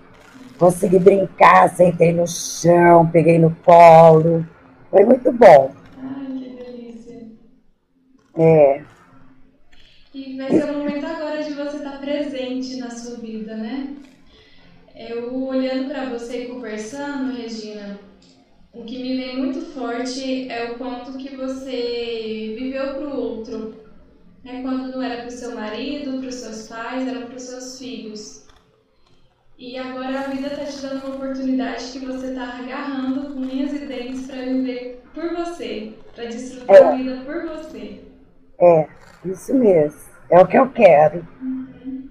Consegui 0.58 0.98
brincar, 0.98 1.68
sentei 1.70 2.12
no 2.12 2.26
chão, 2.26 3.08
peguei 3.10 3.38
no 3.38 3.54
colo. 3.64 4.46
Foi 4.90 5.04
muito 5.04 5.32
bom. 5.32 5.72
Ai, 5.96 6.32
que 6.36 6.48
delícia. 6.50 7.26
É. 8.36 8.84
E 10.48 10.58
vai 10.58 10.62
ser 10.62 10.72
o 10.72 10.78
momento 10.78 11.06
agora 11.06 11.42
de 11.42 11.52
você 11.52 11.76
estar 11.76 11.94
presente 12.00 12.76
na 12.76 12.90
sua 12.90 13.16
vida, 13.16 13.56
né? 13.56 13.86
Eu 15.06 15.48
olhando 15.48 15.84
para 15.86 16.06
você 16.06 16.42
e 16.42 16.46
conversando, 16.46 17.24
Regina, 17.24 17.96
o 18.74 18.84
que 18.84 18.98
me 18.98 19.10
vem 19.10 19.36
muito 19.36 19.60
forte 19.72 20.46
é 20.48 20.62
o 20.64 20.76
quanto 20.78 21.16
que 21.16 21.30
você 21.30 21.74
viveu 22.54 22.94
para 22.94 23.06
o 23.08 23.18
outro. 23.20 23.83
Né? 24.44 24.60
Quando 24.62 24.92
não 24.92 25.02
era 25.02 25.22
para 25.22 25.28
o 25.28 25.30
seu 25.30 25.54
marido, 25.54 26.18
para 26.18 26.28
os 26.28 26.34
seus 26.34 26.68
pais, 26.68 27.08
era 27.08 27.26
para 27.26 27.34
os 27.36 27.42
seus 27.42 27.78
filhos. 27.78 28.44
E 29.56 29.78
agora 29.78 30.20
a 30.20 30.28
vida 30.28 30.48
está 30.48 30.64
te 30.64 30.82
dando 30.82 31.06
uma 31.06 31.16
oportunidade 31.16 31.92
que 31.92 32.04
você 32.04 32.28
está 32.28 32.58
agarrando 32.58 33.32
com 33.32 33.40
unhas 33.40 33.72
e 33.72 33.86
dentes 33.86 34.26
para 34.26 34.42
viver 34.42 35.02
por 35.14 35.34
você. 35.34 35.94
para 36.14 36.26
desfrutar 36.26 36.76
é. 36.76 36.84
a 36.84 36.96
vida 36.96 37.22
por 37.24 37.42
você. 37.46 38.04
É, 38.58 38.88
isso 39.24 39.54
mesmo. 39.54 40.00
É 40.28 40.40
o 40.40 40.46
que 40.46 40.58
eu 40.58 40.70
quero. 40.70 41.26
Uhum. 41.40 42.10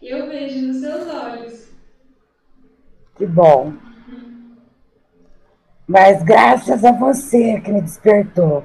Eu 0.00 0.28
vejo 0.28 0.66
nos 0.66 0.76
seus 0.76 1.06
olhos. 1.08 1.68
Que 3.16 3.26
bom. 3.26 3.74
Uhum. 4.08 4.56
Mas 5.86 6.22
graças 6.22 6.84
a 6.84 6.92
você 6.92 7.60
que 7.60 7.72
me 7.72 7.82
despertou. 7.82 8.64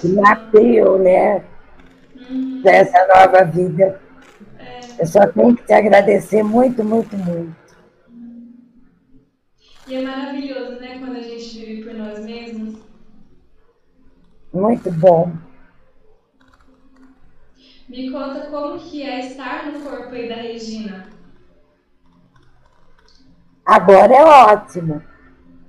Que 0.00 0.18
abriu, 0.26 0.98
né? 0.98 1.44
Uhum. 2.30 2.62
Dessa 2.62 3.06
nova 3.06 3.44
vida. 3.44 4.00
É. 4.58 4.80
Eu 5.02 5.06
só 5.06 5.26
tenho 5.26 5.56
que 5.56 5.64
te 5.64 5.72
agradecer 5.72 6.42
muito, 6.42 6.84
muito, 6.84 7.16
muito. 7.16 7.56
E 9.88 9.94
é 9.94 10.02
maravilhoso, 10.02 10.78
né, 10.80 10.98
quando 10.98 11.16
a 11.16 11.22
gente 11.22 11.64
vive 11.64 11.84
por 11.84 11.94
nós 11.94 12.22
mesmos. 12.22 12.78
Muito 14.52 14.92
bom. 14.92 15.32
Me 17.88 18.10
conta 18.10 18.50
como 18.50 18.78
que 18.78 19.02
é 19.02 19.20
estar 19.20 19.72
no 19.72 19.80
corpo 19.80 20.14
aí 20.14 20.28
da 20.28 20.34
Regina. 20.34 21.08
Agora 23.64 24.14
é 24.14 24.22
ótimo. 24.22 25.02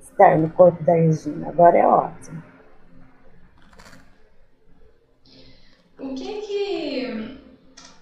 Estar 0.01 0.37
no 0.37 0.49
corpo 0.49 0.83
da 0.83 0.93
Regina, 0.93 1.47
agora 1.47 1.77
é 1.77 1.87
ótimo. 1.87 2.48
O 5.99 6.15
que 6.15 6.41
que 6.41 7.39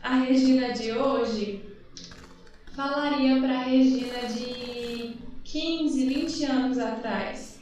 a 0.03 0.17
Regina 0.19 0.71
de 0.71 0.91
hoje 0.91 1.65
falaria 2.75 3.41
para 3.41 3.53
a 3.55 3.63
Regina 3.63 4.19
de 4.27 5.17
15, 5.43 6.05
20 6.05 6.45
anos 6.45 6.77
atrás? 6.77 7.59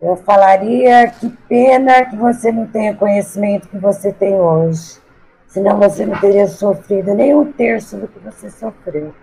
Eu 0.00 0.16
falaria 0.16 1.10
que 1.10 1.28
pena 1.46 2.06
que 2.06 2.16
você 2.16 2.50
não 2.50 2.66
tenha 2.66 2.96
conhecimento 2.96 3.68
que 3.68 3.76
você 3.76 4.10
tem 4.10 4.40
hoje. 4.40 4.98
Senão 5.46 5.78
você 5.78 6.06
não 6.06 6.18
teria 6.18 6.48
sofrido 6.48 7.14
nem 7.14 7.34
um 7.34 7.52
terço 7.52 7.98
do 7.98 8.08
que 8.08 8.18
você 8.20 8.50
sofreu. 8.50 9.14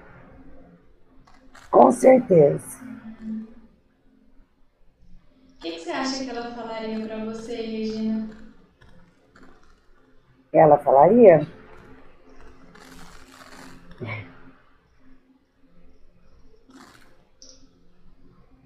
Com 1.71 1.91
certeza. 1.91 2.79
O 5.55 5.59
que, 5.59 5.71
que 5.71 5.79
você 5.79 5.89
acha 5.89 6.23
que 6.23 6.29
ela 6.29 6.51
falaria 6.51 7.03
para 7.03 7.25
você, 7.25 7.55
Regina? 7.55 8.48
Ela 10.53 10.77
falaria? 10.77 11.47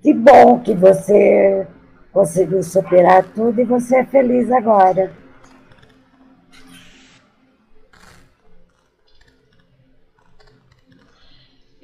Que 0.04 0.13
bom 0.13 0.60
que 0.60 0.76
você 0.76 1.65
conseguiu 2.12 2.62
superar 2.62 3.24
tudo 3.34 3.60
e 3.60 3.63
você 3.65 3.96
é 3.98 4.06
feliz 4.06 4.52
agora. 4.52 5.12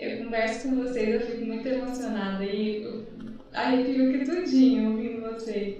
Eu 0.03 0.19
converso 0.19 0.61
com 0.61 0.75
vocês, 0.75 1.11
eu 1.13 1.21
fico 1.21 1.43
muito 1.43 1.67
emocionada 1.67 2.45
e 2.45 2.85
arrepio 3.53 4.07
que 4.09 4.19
tudinho 4.19 4.85
ouvindo 4.85 5.19
vocês. 5.21 5.75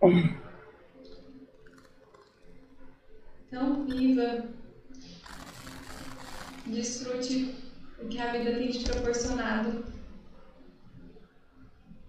Então, 3.56 3.86
viva, 3.86 4.44
desfrute 6.66 7.54
o 8.02 8.06
que 8.06 8.18
a 8.20 8.30
vida 8.32 8.52
tem 8.52 8.68
te 8.68 8.84
proporcionado. 8.84 9.82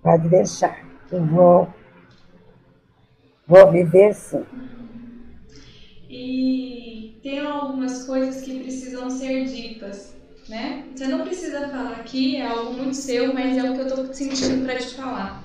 Pode 0.04 0.28
deixar, 0.28 0.86
eu 1.10 1.26
vou, 1.26 1.74
vou 3.48 3.72
viver 3.72 4.14
sim. 4.14 4.46
E 6.10 7.18
tem 7.24 7.40
algumas 7.40 8.06
coisas 8.06 8.42
que 8.44 8.60
precisam 8.60 9.10
ser 9.10 9.46
ditas, 9.46 10.18
né? 10.50 10.90
Você 10.94 11.08
não 11.08 11.24
precisa 11.24 11.70
falar 11.70 12.02
aqui, 12.02 12.36
é 12.36 12.46
algo 12.46 12.74
muito 12.74 12.96
seu, 12.98 13.34
mas 13.34 13.58
é 13.58 13.64
o 13.64 13.74
que 13.74 13.80
eu 13.80 13.88
tô 13.88 14.14
sentindo 14.14 14.66
para 14.66 14.78
te 14.78 14.96
falar. 14.96 15.44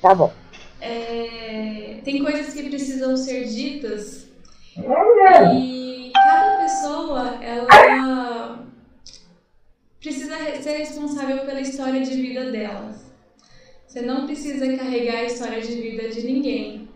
Tá 0.00 0.12
bom. 0.16 0.32
É, 0.80 2.00
tem 2.04 2.24
coisas 2.24 2.52
que 2.52 2.68
precisam 2.68 3.16
ser 3.16 3.44
ditas 3.44 4.31
e 4.76 6.10
cada 6.14 6.62
pessoa, 6.62 7.44
ela 7.44 8.66
precisa 10.00 10.36
ser 10.62 10.78
responsável 10.78 11.44
pela 11.44 11.60
história 11.60 12.00
de 12.00 12.14
vida 12.14 12.50
delas. 12.50 13.12
Você 13.86 14.00
não 14.00 14.26
precisa 14.26 14.76
carregar 14.76 15.18
a 15.18 15.24
história 15.24 15.60
de 15.60 15.74
vida 15.74 16.08
de 16.08 16.22
ninguém. 16.22 16.88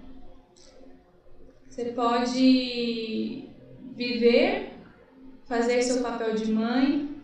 Você 1.68 1.84
pode 1.86 3.50
viver, 3.94 4.72
fazer 5.44 5.82
seu 5.82 6.02
papel 6.02 6.34
de 6.34 6.50
mãe, 6.50 7.20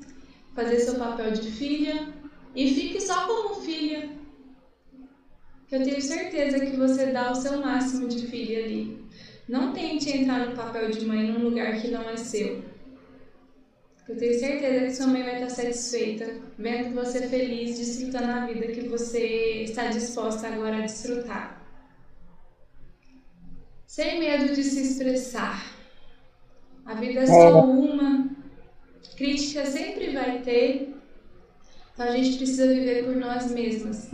fazer 0.55 0.79
seu 0.81 0.97
papel 0.97 1.31
de 1.33 1.51
filha 1.51 2.13
e 2.55 2.75
fique 2.75 3.01
só 3.01 3.27
como 3.27 3.63
filha. 3.63 4.11
Eu 5.71 5.83
tenho 5.83 6.03
certeza 6.03 6.67
que 6.67 6.77
você 6.77 7.07
dá 7.07 7.33
o 7.33 7.35
seu 7.35 7.59
máximo 7.59 8.07
de 8.07 8.27
filha 8.27 8.63
ali. 8.63 9.02
Não 9.53 9.71
tente 9.75 10.09
entrar 10.09 10.49
no 10.49 10.57
papel 10.57 10.91
de 10.91 11.05
mãe 11.05 11.31
num 11.31 11.45
lugar 11.45 11.79
que 11.79 11.89
não 11.89 12.09
é 12.09 12.17
seu. 12.17 12.65
Eu 14.09 14.17
tenho 14.17 14.41
certeza 14.41 14.87
que 14.87 14.95
sua 14.95 15.09
mãe 15.09 15.23
vai 15.23 15.35
estar 15.35 15.51
satisfeita 15.51 16.41
vendo 16.59 16.95
você 16.95 17.29
feliz, 17.29 17.79
desfrutando 17.79 18.33
a 18.33 18.47
vida 18.47 18.69
que 18.69 18.89
você 18.89 19.65
está 19.65 19.89
disposta 19.89 20.47
agora 20.47 20.79
a 20.79 20.81
desfrutar. 20.81 21.63
Sem 23.87 24.21
medo 24.21 24.55
de 24.55 24.65
se 24.65 24.85
expressar. 24.85 25.63
A 26.87 26.95
vida 26.95 27.21
é 27.21 27.27
só 27.27 27.63
uma. 27.63 28.31
Crítica 29.19 29.67
sempre 29.67 30.15
vai 30.15 30.41
ter. 30.41 30.95
Então 31.93 32.07
a 32.07 32.17
gente 32.17 32.39
precisa 32.39 32.69
viver 32.69 33.05
por 33.05 33.17
nós 33.17 33.51
mesmas. 33.51 34.11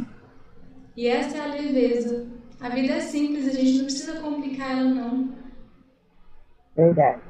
E 0.97 1.07
essa 1.07 1.37
é 1.37 1.41
a 1.43 1.55
leveza. 1.55 2.38
A 2.61 2.69
vida 2.71 2.95
é 2.95 3.01
simples, 3.01 3.47
a 3.47 3.53
gente 3.53 3.79
não 3.79 3.85
precisa 3.85 4.21
complicar 4.21 4.73
ela, 4.73 4.85
não. 4.85 5.29
Verdade. 6.77 7.21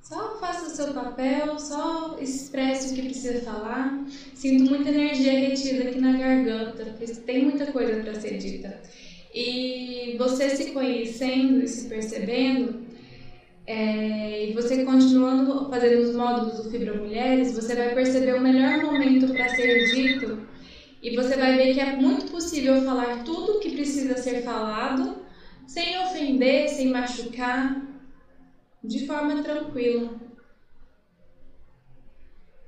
Só 0.00 0.36
faça 0.38 0.66
o 0.66 0.70
seu 0.70 0.94
papel, 0.94 1.58
só 1.58 2.16
expresse 2.20 2.92
o 2.92 2.96
que 2.96 3.02
precisa 3.02 3.40
falar. 3.40 4.04
Sinto 4.34 4.70
muita 4.70 4.90
energia 4.90 5.32
retida 5.32 5.88
aqui 5.88 5.98
na 5.98 6.12
garganta, 6.12 6.84
porque 6.84 7.06
tem 7.14 7.44
muita 7.44 7.72
coisa 7.72 8.00
para 8.02 8.14
ser 8.14 8.38
dita. 8.38 8.80
E 9.34 10.14
você 10.18 10.50
se 10.50 10.70
conhecendo 10.70 11.64
e 11.64 11.66
se 11.68 11.88
percebendo, 11.88 12.84
é, 13.66 14.50
e 14.50 14.52
você 14.52 14.84
continuando 14.84 15.68
fazendo 15.70 16.02
os 16.02 16.14
módulos 16.14 16.62
do 16.62 16.70
Fibra 16.70 16.94
Mulheres, 16.94 17.54
você 17.54 17.74
vai 17.74 17.94
perceber 17.94 18.34
o 18.34 18.40
melhor 18.40 18.84
momento 18.84 19.32
para 19.32 19.48
ser 19.48 19.94
dito 19.94 20.46
e 21.04 21.14
você 21.14 21.36
vai 21.36 21.56
ver 21.56 21.74
que 21.74 21.80
é 21.80 21.96
muito 21.96 22.30
possível 22.30 22.80
falar 22.82 23.24
tudo 23.24 23.53
precisa 23.74 24.16
ser 24.16 24.42
falado 24.42 25.24
sem 25.66 25.98
ofender, 25.98 26.68
sem 26.68 26.88
machucar, 26.90 27.82
de 28.82 29.06
forma 29.06 29.42
tranquila. 29.42 30.14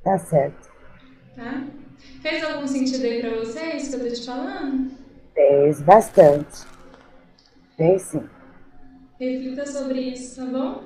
Tá 0.03 0.19
certo. 0.19 0.71
Tá? 1.35 1.64
Fez 2.23 2.45
algum 2.45 2.66
sentido 2.66 3.05
aí 3.05 3.21
pra 3.21 3.38
vocês 3.38 3.88
que 3.88 3.95
eu 3.95 4.01
tô 4.01 4.14
te 4.14 4.25
falando? 4.25 4.90
Fez 5.35 5.83
bastante. 5.83 6.64
Fez 7.77 8.03
sim. 8.03 8.29
Reflita 9.19 9.66
sobre 9.66 10.01
isso, 10.01 10.37
tá 10.37 10.47
bom? 10.47 10.85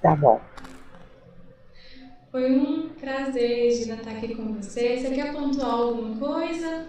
Tá 0.00 0.16
bom. 0.16 0.40
Foi 2.30 2.50
um 2.52 2.90
prazer, 2.90 3.72
Gina, 3.72 3.96
estar 3.96 4.12
aqui 4.12 4.34
com 4.34 4.54
você. 4.54 4.96
Você 4.96 5.10
quer 5.10 5.32
pontuar 5.32 5.74
alguma 5.74 6.16
coisa? 6.16 6.86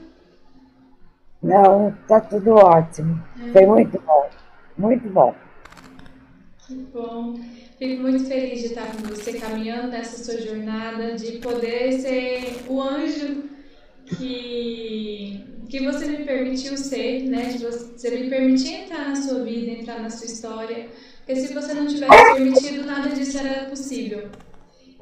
Não, 1.42 1.96
tá 2.08 2.20
tudo 2.20 2.52
ótimo. 2.52 3.22
É. 3.48 3.52
Foi 3.52 3.66
muito 3.66 4.02
bom. 4.06 4.30
Muito 4.78 5.10
bom. 5.10 5.36
Que 6.68 6.76
bom. 6.76 7.40
Fico 7.78 8.02
muito 8.04 8.26
feliz 8.26 8.60
de 8.60 8.68
estar 8.68 8.86
com 8.96 9.08
você 9.08 9.34
caminhando 9.34 9.88
nessa 9.88 10.24
sua 10.24 10.40
jornada, 10.40 11.16
de 11.16 11.40
poder 11.40 11.94
ser 11.94 12.64
o 12.70 12.80
anjo 12.80 13.50
que, 14.06 15.44
que 15.68 15.84
você 15.84 16.06
me 16.06 16.24
permitiu 16.24 16.78
ser, 16.78 17.24
né? 17.24 17.46
De 17.46 17.58
você 17.58 18.12
me 18.12 18.30
permitir 18.30 18.84
entrar 18.84 19.10
na 19.10 19.16
sua 19.16 19.44
vida, 19.44 19.72
entrar 19.72 20.00
na 20.00 20.10
sua 20.12 20.28
história. 20.28 20.90
Porque 21.18 21.36
se 21.36 21.54
você 21.54 21.74
não 21.74 21.88
tivesse 21.88 22.34
permitido, 22.34 22.86
nada 22.86 23.10
disso 23.10 23.40
era 23.40 23.66
possível. 23.66 24.30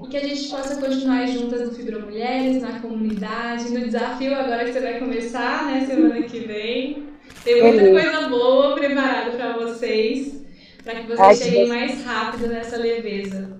E 0.01 0.07
que 0.07 0.17
a 0.17 0.27
gente 0.27 0.49
possa 0.49 0.79
continuar 0.79 1.27
juntas 1.27 1.67
no 1.67 1.73
Fibro 1.73 2.01
Mulheres, 2.01 2.62
na 2.62 2.79
comunidade, 2.79 3.69
no 3.69 3.79
desafio 3.81 4.33
agora 4.35 4.65
que 4.65 4.73
você 4.73 4.79
vai 4.79 4.99
começar, 4.99 5.65
né, 5.65 5.85
semana 5.85 6.21
que 6.23 6.39
vem. 6.39 7.09
Tem 7.43 7.62
muita 7.62 7.89
coisa 7.89 8.29
boa 8.29 8.75
preparada 8.75 9.31
para 9.31 9.53
vocês 9.53 10.39
para 10.83 11.01
que 11.01 11.07
vocês 11.07 11.19
Ai, 11.19 11.35
cheguem 11.35 11.63
que... 11.65 11.69
mais 11.69 12.03
rápido 12.03 12.47
nessa 12.47 12.77
leveza. 12.77 13.59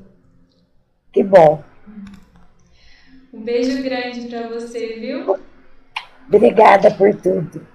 Que 1.12 1.24
bom. 1.24 1.64
Um 3.34 3.42
beijo 3.42 3.84
grande 3.84 4.28
para 4.28 4.48
você, 4.48 4.98
viu? 5.00 5.38
Obrigada 6.28 6.92
por 6.92 7.14
tudo. 7.16 7.68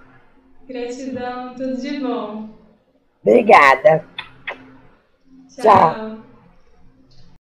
Gratidão, 0.67 1.53
tudo 1.55 1.77
de 1.77 1.99
bom. 1.99 2.49
Obrigada. 3.23 4.05
Tchau. 5.47 5.63
Tchau. 5.63 6.34